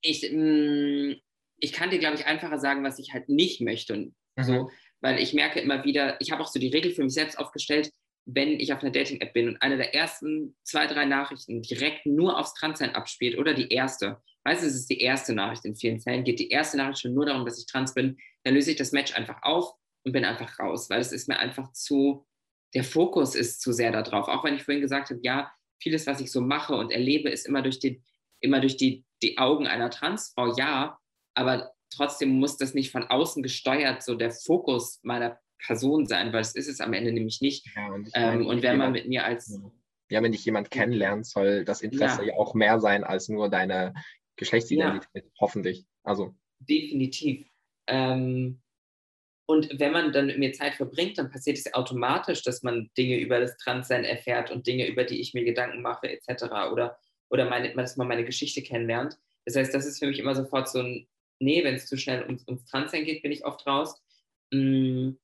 ich, 0.00 0.22
mh, 0.22 0.30
hm, 0.32 1.20
ich 1.58 1.72
kann 1.72 1.90
dir, 1.90 1.98
glaube 1.98 2.16
ich, 2.16 2.26
einfacher 2.26 2.58
sagen, 2.58 2.82
was 2.82 2.98
ich 2.98 3.12
halt 3.12 3.28
nicht 3.28 3.60
möchte. 3.60 3.94
Und 3.94 4.14
mhm. 4.36 4.42
so, 4.42 4.70
weil 5.00 5.20
ich 5.20 5.32
merke 5.32 5.60
immer 5.60 5.84
wieder, 5.84 6.20
ich 6.20 6.32
habe 6.32 6.42
auch 6.42 6.48
so 6.48 6.58
die 6.58 6.68
Regel 6.68 6.92
für 6.92 7.04
mich 7.04 7.14
selbst 7.14 7.38
aufgestellt, 7.38 7.92
wenn 8.26 8.58
ich 8.58 8.72
auf 8.72 8.82
einer 8.82 8.92
Dating-App 8.92 9.32
bin 9.32 9.48
und 9.48 9.62
eine 9.62 9.76
der 9.76 9.94
ersten 9.94 10.56
zwei, 10.62 10.86
drei 10.86 11.04
Nachrichten 11.04 11.62
direkt 11.62 12.06
nur 12.06 12.38
aufs 12.38 12.54
Transsein 12.54 12.94
abspielt 12.94 13.38
oder 13.38 13.52
die 13.54 13.68
erste, 13.68 14.22
weißt 14.44 14.62
du, 14.62 14.66
es 14.66 14.74
ist 14.74 14.90
die 14.90 15.00
erste 15.00 15.34
Nachricht 15.34 15.64
in 15.64 15.76
vielen 15.76 16.00
Fällen, 16.00 16.24
geht 16.24 16.38
die 16.38 16.50
erste 16.50 16.76
Nachricht 16.76 17.00
schon 17.00 17.14
nur 17.14 17.26
darum, 17.26 17.44
dass 17.44 17.58
ich 17.58 17.66
trans 17.66 17.94
bin, 17.94 18.16
dann 18.42 18.54
löse 18.54 18.70
ich 18.70 18.76
das 18.76 18.92
Match 18.92 19.14
einfach 19.14 19.42
auf 19.42 19.74
und 20.04 20.12
bin 20.12 20.24
einfach 20.24 20.58
raus, 20.58 20.88
weil 20.90 21.00
es 21.00 21.12
ist 21.12 21.28
mir 21.28 21.38
einfach 21.38 21.72
zu, 21.72 22.26
der 22.74 22.84
Fokus 22.84 23.34
ist 23.34 23.60
zu 23.60 23.72
sehr 23.72 23.92
darauf. 23.92 24.28
Auch 24.28 24.44
wenn 24.44 24.54
ich 24.54 24.64
vorhin 24.64 24.82
gesagt 24.82 25.10
habe, 25.10 25.20
ja, 25.22 25.52
vieles, 25.80 26.06
was 26.06 26.20
ich 26.20 26.30
so 26.30 26.40
mache 26.40 26.74
und 26.74 26.92
erlebe, 26.92 27.28
ist 27.28 27.46
immer 27.46 27.62
durch 27.62 27.78
die, 27.78 28.02
immer 28.40 28.60
durch 28.60 28.76
die, 28.76 29.04
die 29.22 29.38
Augen 29.38 29.66
einer 29.66 29.90
Transfrau, 29.90 30.54
ja, 30.56 30.98
aber 31.34 31.72
trotzdem 31.90 32.30
muss 32.30 32.56
das 32.56 32.74
nicht 32.74 32.90
von 32.90 33.04
außen 33.04 33.42
gesteuert 33.42 34.02
so 34.02 34.14
der 34.14 34.30
Fokus 34.30 35.00
meiner 35.02 35.38
Person 35.58 36.06
sein, 36.06 36.32
weil 36.32 36.42
es 36.42 36.54
ist 36.54 36.68
es 36.68 36.80
am 36.80 36.92
Ende 36.92 37.12
nämlich 37.12 37.40
nicht. 37.40 37.66
Ja, 37.74 37.92
und, 37.92 38.10
ähm, 38.14 38.46
und 38.46 38.62
wenn 38.62 38.78
man 38.78 38.92
mit 38.92 39.08
mir 39.08 39.24
als 39.24 39.58
ja, 40.10 40.22
wenn 40.22 40.32
dich 40.32 40.44
jemand 40.44 40.70
kennenlernt, 40.70 41.26
soll 41.26 41.64
das 41.64 41.80
Interesse 41.80 42.22
ja, 42.22 42.28
ja 42.28 42.34
auch 42.34 42.54
mehr 42.54 42.78
sein 42.78 43.04
als 43.04 43.28
nur 43.28 43.48
deine 43.48 43.94
Geschlechtsidentität, 44.36 45.24
ja. 45.24 45.30
hoffentlich. 45.40 45.86
Also. 46.02 46.34
Definitiv. 46.60 47.48
Ähm, 47.86 48.60
und 49.46 49.78
wenn 49.78 49.92
man 49.92 50.12
dann 50.12 50.26
mit 50.26 50.38
mir 50.38 50.52
Zeit 50.52 50.74
verbringt, 50.74 51.18
dann 51.18 51.30
passiert 51.30 51.58
es 51.58 51.72
automatisch, 51.74 52.42
dass 52.42 52.62
man 52.62 52.90
Dinge 52.96 53.18
über 53.18 53.40
das 53.40 53.56
Transsein 53.58 54.04
erfährt 54.04 54.50
und 54.50 54.66
Dinge, 54.66 54.86
über 54.86 55.04
die 55.04 55.20
ich 55.20 55.34
mir 55.34 55.44
Gedanken 55.44 55.82
mache, 55.82 56.08
etc. 56.08 56.44
Oder, 56.72 56.98
oder 57.28 57.48
meine, 57.48 57.74
dass 57.74 57.96
man 57.96 58.08
meine 58.08 58.24
Geschichte 58.24 58.62
kennenlernt. 58.62 59.18
Das 59.44 59.56
heißt, 59.56 59.74
das 59.74 59.84
ist 59.84 59.98
für 59.98 60.06
mich 60.06 60.18
immer 60.18 60.34
sofort 60.34 60.68
so 60.68 60.80
ein, 60.80 61.06
nee, 61.40 61.62
wenn 61.62 61.74
es 61.74 61.86
zu 61.86 61.98
schnell 61.98 62.24
ums, 62.24 62.46
ums 62.48 62.64
Transsein 62.64 63.04
geht, 63.04 63.22
bin 63.22 63.32
ich 63.32 63.44
oft 63.44 63.66
raus. 63.66 64.02
Hm, 64.52 65.18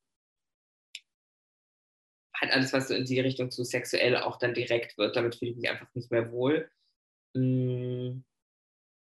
halt 2.40 2.52
alles, 2.52 2.72
was 2.72 2.88
so 2.88 2.94
in 2.94 3.04
die 3.04 3.20
Richtung 3.20 3.50
zu 3.50 3.64
sexuell 3.64 4.16
auch 4.16 4.38
dann 4.38 4.54
direkt 4.54 4.96
wird, 4.98 5.16
damit 5.16 5.36
fühle 5.36 5.52
ich 5.52 5.56
mich 5.56 5.70
einfach 5.70 5.88
nicht 5.94 6.10
mehr 6.10 6.32
wohl. 6.32 6.70
Hm, 7.36 8.24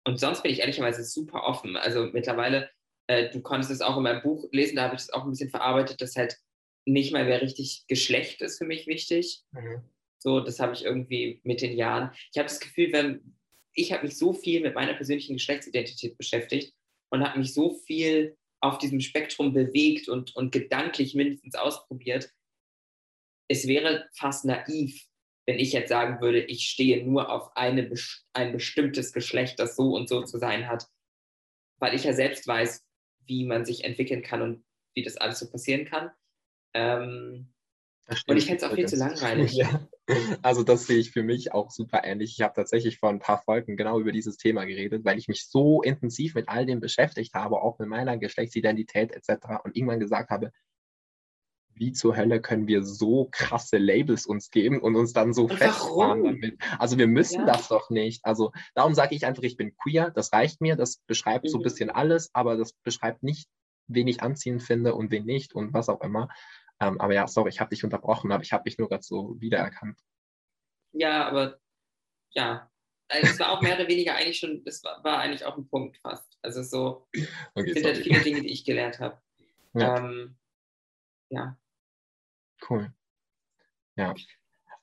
und 0.06 0.18
sonst 0.18 0.42
bin 0.42 0.52
ich 0.52 0.60
ehrlicherweise 0.60 1.04
super 1.04 1.44
offen. 1.44 1.76
Also 1.76 2.04
mittlerweile 2.06 2.70
äh, 3.10 3.28
du 3.28 3.40
konntest 3.40 3.72
es 3.72 3.80
auch 3.80 3.96
in 3.96 4.04
meinem 4.04 4.22
Buch 4.22 4.48
lesen, 4.52 4.76
da 4.76 4.84
habe 4.84 4.94
ich 4.94 5.02
es 5.02 5.12
auch 5.12 5.24
ein 5.24 5.30
bisschen 5.30 5.50
verarbeitet, 5.50 6.00
dass 6.00 6.14
halt 6.14 6.38
nicht 6.86 7.12
mal 7.12 7.24
mehr 7.24 7.42
richtig 7.42 7.84
Geschlecht 7.88 8.40
ist 8.40 8.58
für 8.58 8.66
mich 8.66 8.86
wichtig. 8.86 9.42
Mhm. 9.50 9.82
So, 10.22 10.38
das 10.38 10.60
habe 10.60 10.74
ich 10.74 10.84
irgendwie 10.84 11.40
mit 11.42 11.60
den 11.60 11.76
Jahren. 11.76 12.12
Ich 12.32 12.38
habe 12.38 12.48
das 12.48 12.60
Gefühl, 12.60 12.92
wenn 12.92 13.36
ich 13.74 13.92
habe 13.92 14.04
mich 14.04 14.16
so 14.16 14.32
viel 14.32 14.60
mit 14.60 14.76
meiner 14.76 14.94
persönlichen 14.94 15.34
Geschlechtsidentität 15.34 16.16
beschäftigt 16.18 16.72
und 17.10 17.26
habe 17.26 17.38
mich 17.38 17.52
so 17.52 17.74
viel 17.86 18.36
auf 18.60 18.78
diesem 18.78 19.00
Spektrum 19.00 19.52
bewegt 19.52 20.08
und, 20.08 20.36
und 20.36 20.52
gedanklich 20.52 21.14
mindestens 21.14 21.56
ausprobiert. 21.56 22.30
Es 23.50 23.66
wäre 23.66 24.08
fast 24.14 24.44
naiv, 24.44 25.08
wenn 25.44 25.58
ich 25.58 25.72
jetzt 25.72 25.88
sagen 25.88 26.20
würde, 26.20 26.40
ich 26.40 26.68
stehe 26.68 27.04
nur 27.04 27.30
auf 27.30 27.56
eine, 27.56 27.90
ein 28.32 28.52
bestimmtes 28.52 29.12
Geschlecht, 29.12 29.58
das 29.58 29.74
so 29.74 29.92
und 29.94 30.08
so 30.08 30.22
zu 30.22 30.38
sein 30.38 30.68
hat, 30.68 30.86
weil 31.80 31.96
ich 31.96 32.04
ja 32.04 32.12
selbst 32.12 32.46
weiß, 32.46 32.84
wie 33.26 33.44
man 33.44 33.64
sich 33.64 33.82
entwickeln 33.82 34.22
kann 34.22 34.42
und 34.42 34.64
wie 34.94 35.02
das 35.02 35.16
alles 35.16 35.40
so 35.40 35.50
passieren 35.50 35.84
kann. 35.84 36.12
Ähm, 36.74 37.52
und 38.28 38.36
ich 38.36 38.46
fände 38.46 38.64
es 38.64 38.70
auch 38.70 38.74
viel 38.74 38.86
zu 38.86 38.96
langweilig. 38.98 39.54
Ja. 39.54 39.88
Also 40.42 40.62
das 40.62 40.86
sehe 40.86 40.98
ich 40.98 41.10
für 41.10 41.24
mich 41.24 41.52
auch 41.52 41.72
super 41.72 42.04
ähnlich. 42.04 42.34
Ich 42.36 42.42
habe 42.42 42.54
tatsächlich 42.54 42.98
vor 42.98 43.08
ein 43.08 43.18
paar 43.18 43.42
Folgen 43.42 43.76
genau 43.76 43.98
über 43.98 44.12
dieses 44.12 44.36
Thema 44.36 44.64
geredet, 44.64 45.04
weil 45.04 45.18
ich 45.18 45.26
mich 45.26 45.48
so 45.48 45.82
intensiv 45.82 46.36
mit 46.36 46.48
all 46.48 46.66
dem 46.66 46.78
beschäftigt 46.78 47.34
habe, 47.34 47.60
auch 47.62 47.80
mit 47.80 47.88
meiner 47.88 48.16
Geschlechtsidentität 48.16 49.10
etc. 49.10 49.64
Und 49.64 49.76
irgendwann 49.76 50.00
gesagt 50.00 50.30
habe, 50.30 50.52
wie 51.80 51.92
zur 51.92 52.14
Hölle 52.14 52.42
können 52.42 52.68
wir 52.68 52.84
so 52.84 53.28
krasse 53.32 53.78
Labels 53.78 54.26
uns 54.26 54.50
geben 54.50 54.80
und 54.80 54.96
uns 54.96 55.14
dann 55.14 55.32
so 55.32 55.44
und 55.44 55.54
festfahren 55.54 56.22
warum? 56.22 56.40
damit? 56.40 56.58
Also 56.78 56.98
wir 56.98 57.06
müssen 57.06 57.40
ja. 57.40 57.46
das 57.46 57.68
doch 57.68 57.88
nicht. 57.88 58.24
Also 58.24 58.52
darum 58.74 58.94
sage 58.94 59.14
ich 59.14 59.24
einfach, 59.24 59.42
ich 59.42 59.56
bin 59.56 59.74
queer, 59.76 60.10
das 60.10 60.32
reicht 60.32 60.60
mir, 60.60 60.76
das 60.76 60.98
beschreibt 61.06 61.46
mhm. 61.46 61.48
so 61.48 61.58
ein 61.58 61.60
mhm. 61.60 61.64
bisschen 61.64 61.90
alles, 61.90 62.30
aber 62.34 62.56
das 62.58 62.74
beschreibt 62.84 63.22
nicht, 63.22 63.48
wen 63.88 64.06
ich 64.06 64.22
anziehend 64.22 64.62
finde 64.62 64.94
und 64.94 65.10
wen 65.10 65.24
nicht 65.24 65.54
und 65.54 65.72
was 65.72 65.88
auch 65.88 66.02
immer. 66.02 66.28
Ähm, 66.80 67.00
aber 67.00 67.14
ja, 67.14 67.26
sorry, 67.26 67.48
ich 67.48 67.60
habe 67.60 67.70
dich 67.70 67.82
unterbrochen, 67.82 68.30
aber 68.30 68.42
ich 68.42 68.52
habe 68.52 68.64
mich 68.66 68.78
nur 68.78 68.88
gerade 68.88 69.02
so 69.02 69.40
wiedererkannt. 69.40 69.98
Ja, 70.92 71.26
aber 71.26 71.58
ja, 72.32 72.70
also 73.08 73.26
es 73.26 73.40
war 73.40 73.52
auch 73.52 73.62
mehr 73.62 73.76
oder 73.76 73.88
weniger 73.88 74.14
eigentlich 74.14 74.38
schon, 74.38 74.62
das 74.64 74.84
war, 74.84 75.02
war 75.02 75.18
eigentlich 75.18 75.44
auch 75.46 75.56
ein 75.56 75.68
Punkt 75.68 75.96
fast. 75.96 76.38
Also 76.42 76.62
so 76.62 77.08
okay, 77.54 77.72
sind 77.72 77.84
halt 77.86 77.98
viele 77.98 78.20
Dinge, 78.20 78.42
die 78.42 78.52
ich 78.52 78.64
gelernt 78.64 79.00
habe. 79.00 79.18
Ja. 79.72 79.96
Ähm, 79.96 80.36
ja. 81.30 81.56
Cool. 82.68 82.92
Ja. 83.96 84.14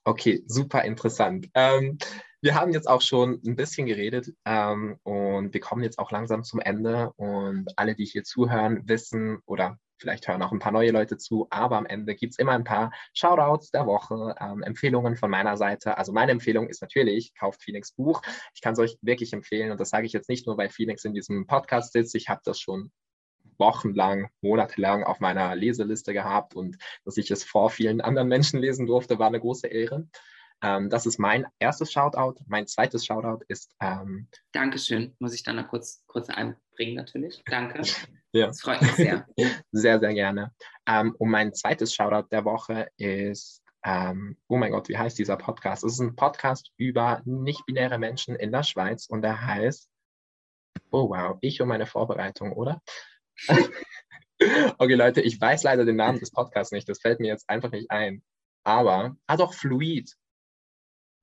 Okay, 0.03 0.43
super 0.47 0.83
interessant. 0.83 1.49
Ähm, 1.53 1.97
wir 2.41 2.55
haben 2.55 2.71
jetzt 2.71 2.87
auch 2.87 3.01
schon 3.01 3.41
ein 3.45 3.55
bisschen 3.55 3.87
geredet 3.87 4.33
ähm, 4.45 4.99
und 5.03 5.53
wir 5.53 5.59
kommen 5.59 5.83
jetzt 5.83 5.99
auch 5.99 6.11
langsam 6.11 6.43
zum 6.43 6.59
Ende. 6.59 7.11
Und 7.17 7.77
alle, 7.77 7.95
die 7.95 8.05
hier 8.05 8.23
zuhören, 8.23 8.87
wissen 8.87 9.39
oder 9.45 9.79
vielleicht 9.99 10.27
hören 10.27 10.41
auch 10.43 10.51
ein 10.51 10.59
paar 10.59 10.71
neue 10.71 10.91
Leute 10.91 11.17
zu, 11.17 11.47
aber 11.49 11.77
am 11.77 11.85
Ende 11.85 12.15
gibt 12.15 12.33
es 12.33 12.39
immer 12.39 12.53
ein 12.53 12.63
paar 12.63 12.91
Shoutouts 13.13 13.71
der 13.71 13.85
Woche, 13.85 14.35
ähm, 14.39 14.61
Empfehlungen 14.63 15.15
von 15.15 15.29
meiner 15.31 15.57
Seite. 15.57 15.97
Also 15.97 16.13
meine 16.13 16.31
Empfehlung 16.31 16.69
ist 16.69 16.81
natürlich, 16.81 17.33
kauft 17.33 17.63
Phoenix 17.63 17.91
Buch. 17.91 18.21
Ich 18.53 18.61
kann 18.61 18.73
es 18.73 18.79
euch 18.79 18.97
wirklich 19.01 19.33
empfehlen 19.33 19.71
und 19.71 19.79
das 19.79 19.89
sage 19.89 20.05
ich 20.05 20.13
jetzt 20.13 20.29
nicht 20.29 20.45
nur, 20.45 20.57
weil 20.57 20.69
Phoenix 20.69 21.03
in 21.05 21.13
diesem 21.13 21.47
Podcast 21.47 21.93
sitzt. 21.93 22.15
Ich 22.15 22.29
habe 22.29 22.41
das 22.43 22.59
schon 22.59 22.91
wochenlang, 23.59 24.29
monatelang 24.41 25.03
auf 25.03 25.19
meiner 25.19 25.55
Leseliste 25.55 26.13
gehabt 26.13 26.55
und 26.55 26.77
dass 27.05 27.17
ich 27.17 27.31
es 27.31 27.43
vor 27.43 27.69
vielen 27.69 28.01
anderen 28.01 28.27
Menschen 28.27 28.59
lesen 28.59 28.87
durfte, 28.87 29.19
war 29.19 29.27
eine 29.27 29.39
große 29.39 29.67
Ehre. 29.67 30.07
Ähm, 30.63 30.89
das 30.89 31.05
ist 31.05 31.19
mein 31.19 31.45
erstes 31.59 31.91
Shoutout. 31.91 32.41
Mein 32.47 32.67
zweites 32.67 33.05
Shoutout 33.05 33.43
ist. 33.47 33.75
Ähm, 33.79 34.27
Dankeschön, 34.51 35.15
muss 35.19 35.33
ich 35.33 35.43
dann 35.43 35.57
noch 35.57 35.67
kurz, 35.67 36.03
kurz 36.07 36.29
einbringen, 36.29 36.95
natürlich. 36.95 37.43
Danke. 37.45 37.81
ja. 38.31 38.47
Das 38.47 38.61
freut 38.61 38.81
mich 38.81 38.93
sehr. 38.93 39.27
sehr, 39.71 39.99
sehr 39.99 40.13
gerne. 40.13 40.53
Ähm, 40.87 41.15
und 41.19 41.29
mein 41.29 41.53
zweites 41.53 41.93
Shoutout 41.93 42.29
der 42.31 42.45
Woche 42.45 42.89
ist. 42.97 43.61
Ähm, 43.85 44.37
oh 44.47 44.57
mein 44.57 44.71
Gott, 44.71 44.89
wie 44.89 44.97
heißt 44.97 45.17
dieser 45.19 45.37
Podcast? 45.37 45.83
Es 45.83 45.93
ist 45.93 45.99
ein 45.99 46.15
Podcast 46.15 46.71
über 46.77 47.21
nicht-binäre 47.25 47.99
Menschen 47.99 48.35
in 48.35 48.51
der 48.51 48.63
Schweiz 48.63 49.05
und 49.05 49.21
der 49.21 49.45
heißt. 49.45 49.89
Oh 50.91 51.09
wow, 51.09 51.37
ich 51.41 51.61
und 51.61 51.67
meine 51.67 51.85
Vorbereitung, 51.85 52.53
oder? 52.53 52.81
okay, 54.78 54.93
Leute, 54.93 55.21
ich 55.21 55.39
weiß 55.39 55.63
leider 55.63 55.86
den 55.86 55.95
Namen 55.95 56.19
des 56.19 56.32
Podcasts 56.32 56.71
nicht. 56.71 56.88
Das 56.89 57.00
fällt 57.00 57.19
mir 57.19 57.28
jetzt 57.28 57.50
einfach 57.50 57.71
nicht 57.71 57.91
ein. 57.91 58.23
Aber, 58.63 59.15
ah 59.28 59.38
doch, 59.38 59.54
Fluid. 59.54 60.15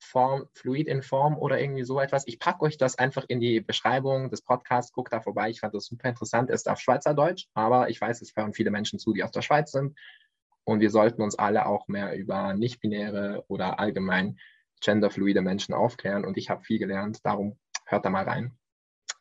Form, 0.01 0.49
Fluid 0.53 0.87
in 0.87 1.03
Form 1.03 1.39
oder 1.39 1.61
irgendwie 1.61 1.85
so 1.85 1.99
etwas. 1.99 2.27
Ich 2.27 2.39
packe 2.39 2.63
euch 2.63 2.77
das 2.77 2.99
einfach 2.99 3.25
in 3.27 3.41
die 3.41 3.61
Beschreibung 3.61 4.31
des 4.31 4.43
Podcasts. 4.43 4.93
Guckt 4.93 5.13
da 5.13 5.21
vorbei. 5.21 5.51
Ich 5.51 5.61
fand 5.61 5.75
das 5.75 5.87
super 5.87 6.09
interessant. 6.09 6.51
Ist 6.51 6.69
auf 6.69 6.81
Schweizerdeutsch, 6.81 7.47
aber 7.55 7.89
ich 7.89 8.01
weiß, 8.01 8.21
es 8.21 8.35
hören 8.37 8.53
viele 8.53 8.71
Menschen 8.71 8.99
zu, 8.99 9.13
die 9.13 9.25
aus 9.25 9.31
der 9.31 9.43
Schweiz 9.43 9.73
sind. 9.73 9.97
Und 10.65 10.81
wir 10.81 10.91
sollten 10.91 11.23
uns 11.23 11.39
alle 11.39 11.67
auch 11.67 11.89
mehr 11.89 12.17
über 12.17 12.55
nicht-binäre 12.55 13.45
oder 13.49 13.79
allgemein 13.79 14.39
genderfluide 14.81 15.43
Menschen 15.43 15.75
aufklären. 15.75 16.25
Und 16.25 16.37
ich 16.37 16.51
habe 16.51 16.63
viel 16.63 16.79
gelernt. 16.79 17.25
Darum 17.25 17.59
hört 17.87 18.05
da 18.05 18.11
mal 18.11 18.25
rein. 18.25 18.57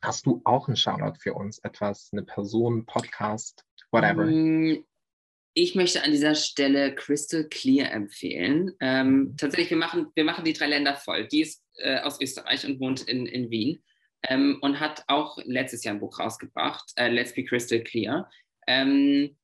Hast 0.04 0.26
du 0.26 0.42
auch 0.44 0.68
einen 0.68 0.76
Shoutout 0.76 1.18
für 1.18 1.34
uns? 1.34 1.60
Etwas, 1.60 2.10
eine 2.12 2.24
Person, 2.24 2.86
Podcast, 2.86 3.64
whatever? 3.92 4.26
Mm, 4.26 4.84
ich 5.54 5.76
möchte 5.76 6.04
an 6.04 6.12
dieser 6.12 6.36
Stelle 6.36 6.94
Crystal 6.94 7.46
Clear 7.46 7.90
empfehlen. 7.90 8.74
Ähm, 8.82 9.08
mhm. 9.08 9.38
tatsächlich, 9.38 9.70
wir 9.70 9.78
machen, 9.78 10.08
wir 10.14 10.26
machen 10.26 10.44
die 10.44 10.52
drei 10.52 10.68
Länder 10.68 10.96
voll. 10.96 11.26
Die 11.30 11.42
ist 11.42 11.64
äh, 11.78 12.00
aus 12.02 12.20
Österreich 12.20 12.66
und 12.66 12.82
wohnt 12.82 13.04
in, 13.04 13.26
in 13.26 13.50
Wien 13.50 13.82
ähm, 14.28 14.58
und 14.60 14.82
hat 14.82 15.06
auch 15.08 15.38
letztes 15.46 15.86
Jahr 15.86 15.96
ein 15.96 16.02
Buch 16.02 16.20
rausgebracht, 16.20 16.92
äh, 16.98 17.08
Let's 17.08 17.34
Be 17.34 17.46
Crystal 17.46 17.82
Clear. 17.82 18.30
Ähm, 18.68 19.38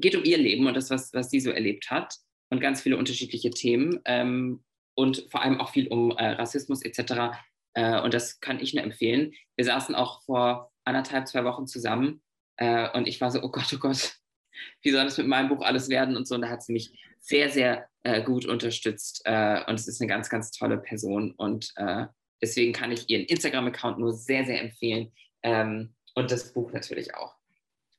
geht 0.00 0.16
um 0.16 0.24
ihr 0.24 0.38
Leben 0.38 0.66
und 0.66 0.74
das, 0.74 0.90
was, 0.90 1.12
was 1.14 1.30
sie 1.30 1.38
so 1.38 1.50
erlebt 1.52 1.90
hat 1.92 2.16
und 2.50 2.58
ganz 2.58 2.82
viele 2.82 2.96
unterschiedliche 2.96 3.50
Themen 3.50 4.00
ähm, 4.04 4.64
und 4.94 5.28
vor 5.30 5.42
allem 5.42 5.60
auch 5.60 5.70
viel 5.70 5.86
um 5.86 6.10
äh, 6.10 6.30
Rassismus 6.30 6.82
etc. 6.82 7.36
Äh, 7.74 8.00
und 8.00 8.14
das 8.14 8.40
kann 8.40 8.60
ich 8.60 8.74
nur 8.74 8.84
empfehlen. 8.84 9.32
Wir 9.56 9.64
saßen 9.64 9.94
auch 9.94 10.22
vor 10.22 10.72
anderthalb, 10.84 11.28
zwei 11.28 11.44
Wochen 11.44 11.66
zusammen. 11.66 12.22
Äh, 12.56 12.90
und 12.96 13.06
ich 13.06 13.20
war 13.20 13.30
so, 13.30 13.42
oh 13.42 13.50
Gott, 13.50 13.72
oh 13.74 13.78
Gott, 13.78 14.16
wie 14.82 14.90
soll 14.90 15.04
das 15.04 15.18
mit 15.18 15.26
meinem 15.26 15.48
Buch 15.48 15.62
alles 15.62 15.88
werden 15.88 16.16
und 16.16 16.26
so. 16.26 16.34
Und 16.34 16.42
da 16.42 16.48
hat 16.48 16.62
sie 16.62 16.72
mich 16.72 16.98
sehr, 17.20 17.50
sehr 17.50 17.88
äh, 18.02 18.22
gut 18.22 18.46
unterstützt. 18.46 19.22
Äh, 19.24 19.64
und 19.66 19.74
es 19.74 19.88
ist 19.88 20.00
eine 20.00 20.08
ganz, 20.08 20.28
ganz 20.28 20.50
tolle 20.50 20.78
Person. 20.78 21.32
Und 21.32 21.72
äh, 21.76 22.06
deswegen 22.40 22.72
kann 22.72 22.92
ich 22.92 23.08
ihren 23.08 23.24
Instagram-Account 23.24 23.98
nur 23.98 24.12
sehr, 24.12 24.44
sehr 24.44 24.60
empfehlen. 24.60 25.12
Ähm, 25.42 25.94
und 26.14 26.30
das 26.30 26.52
Buch 26.52 26.72
natürlich 26.72 27.14
auch. 27.14 27.34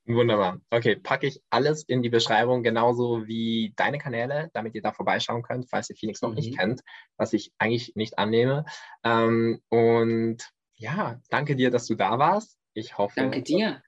Wunderbar. 0.05 0.59
Okay, 0.69 0.97
packe 0.97 1.27
ich 1.27 1.41
alles 1.49 1.83
in 1.83 2.03
die 2.03 2.09
Beschreibung, 2.09 2.61
genauso 2.61 3.25
wie 3.25 3.73
deine 3.77 3.97
Kanäle, 3.97 4.49
damit 4.53 4.75
ihr 4.75 4.81
da 4.81 4.91
vorbeischauen 4.91 5.43
könnt, 5.43 5.69
falls 5.69 5.89
ihr 5.89 5.95
Phoenix 5.95 6.21
noch 6.21 6.29
mhm. 6.29 6.35
nicht 6.35 6.57
kennt, 6.57 6.81
was 7.15 7.31
ich 7.31 7.53
eigentlich 7.57 7.95
nicht 7.95 8.19
annehme. 8.19 8.65
Ähm, 9.03 9.61
und 9.69 10.49
ja, 10.73 11.21
danke 11.29 11.55
dir, 11.55 11.71
dass 11.71 11.87
du 11.87 11.95
da 11.95 12.19
warst. 12.19 12.57
Ich 12.73 12.97
hoffe. 12.97 13.15
Danke 13.15 13.41
dir. 13.41 13.81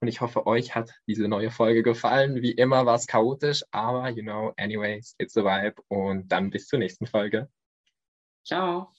Und 0.00 0.08
ich 0.08 0.20
hoffe, 0.20 0.46
euch 0.46 0.74
hat 0.74 0.90
diese 1.06 1.28
neue 1.28 1.50
Folge 1.50 1.82
gefallen. 1.82 2.40
Wie 2.42 2.52
immer 2.52 2.86
war 2.86 2.94
es 2.94 3.06
chaotisch, 3.06 3.62
aber 3.70 4.08
you 4.08 4.22
know, 4.22 4.52
anyways, 4.56 5.14
it's 5.18 5.36
a 5.36 5.44
vibe. 5.44 5.82
Und 5.88 6.28
dann 6.28 6.50
bis 6.50 6.66
zur 6.66 6.78
nächsten 6.78 7.06
Folge. 7.06 7.48
Ciao. 8.44 8.92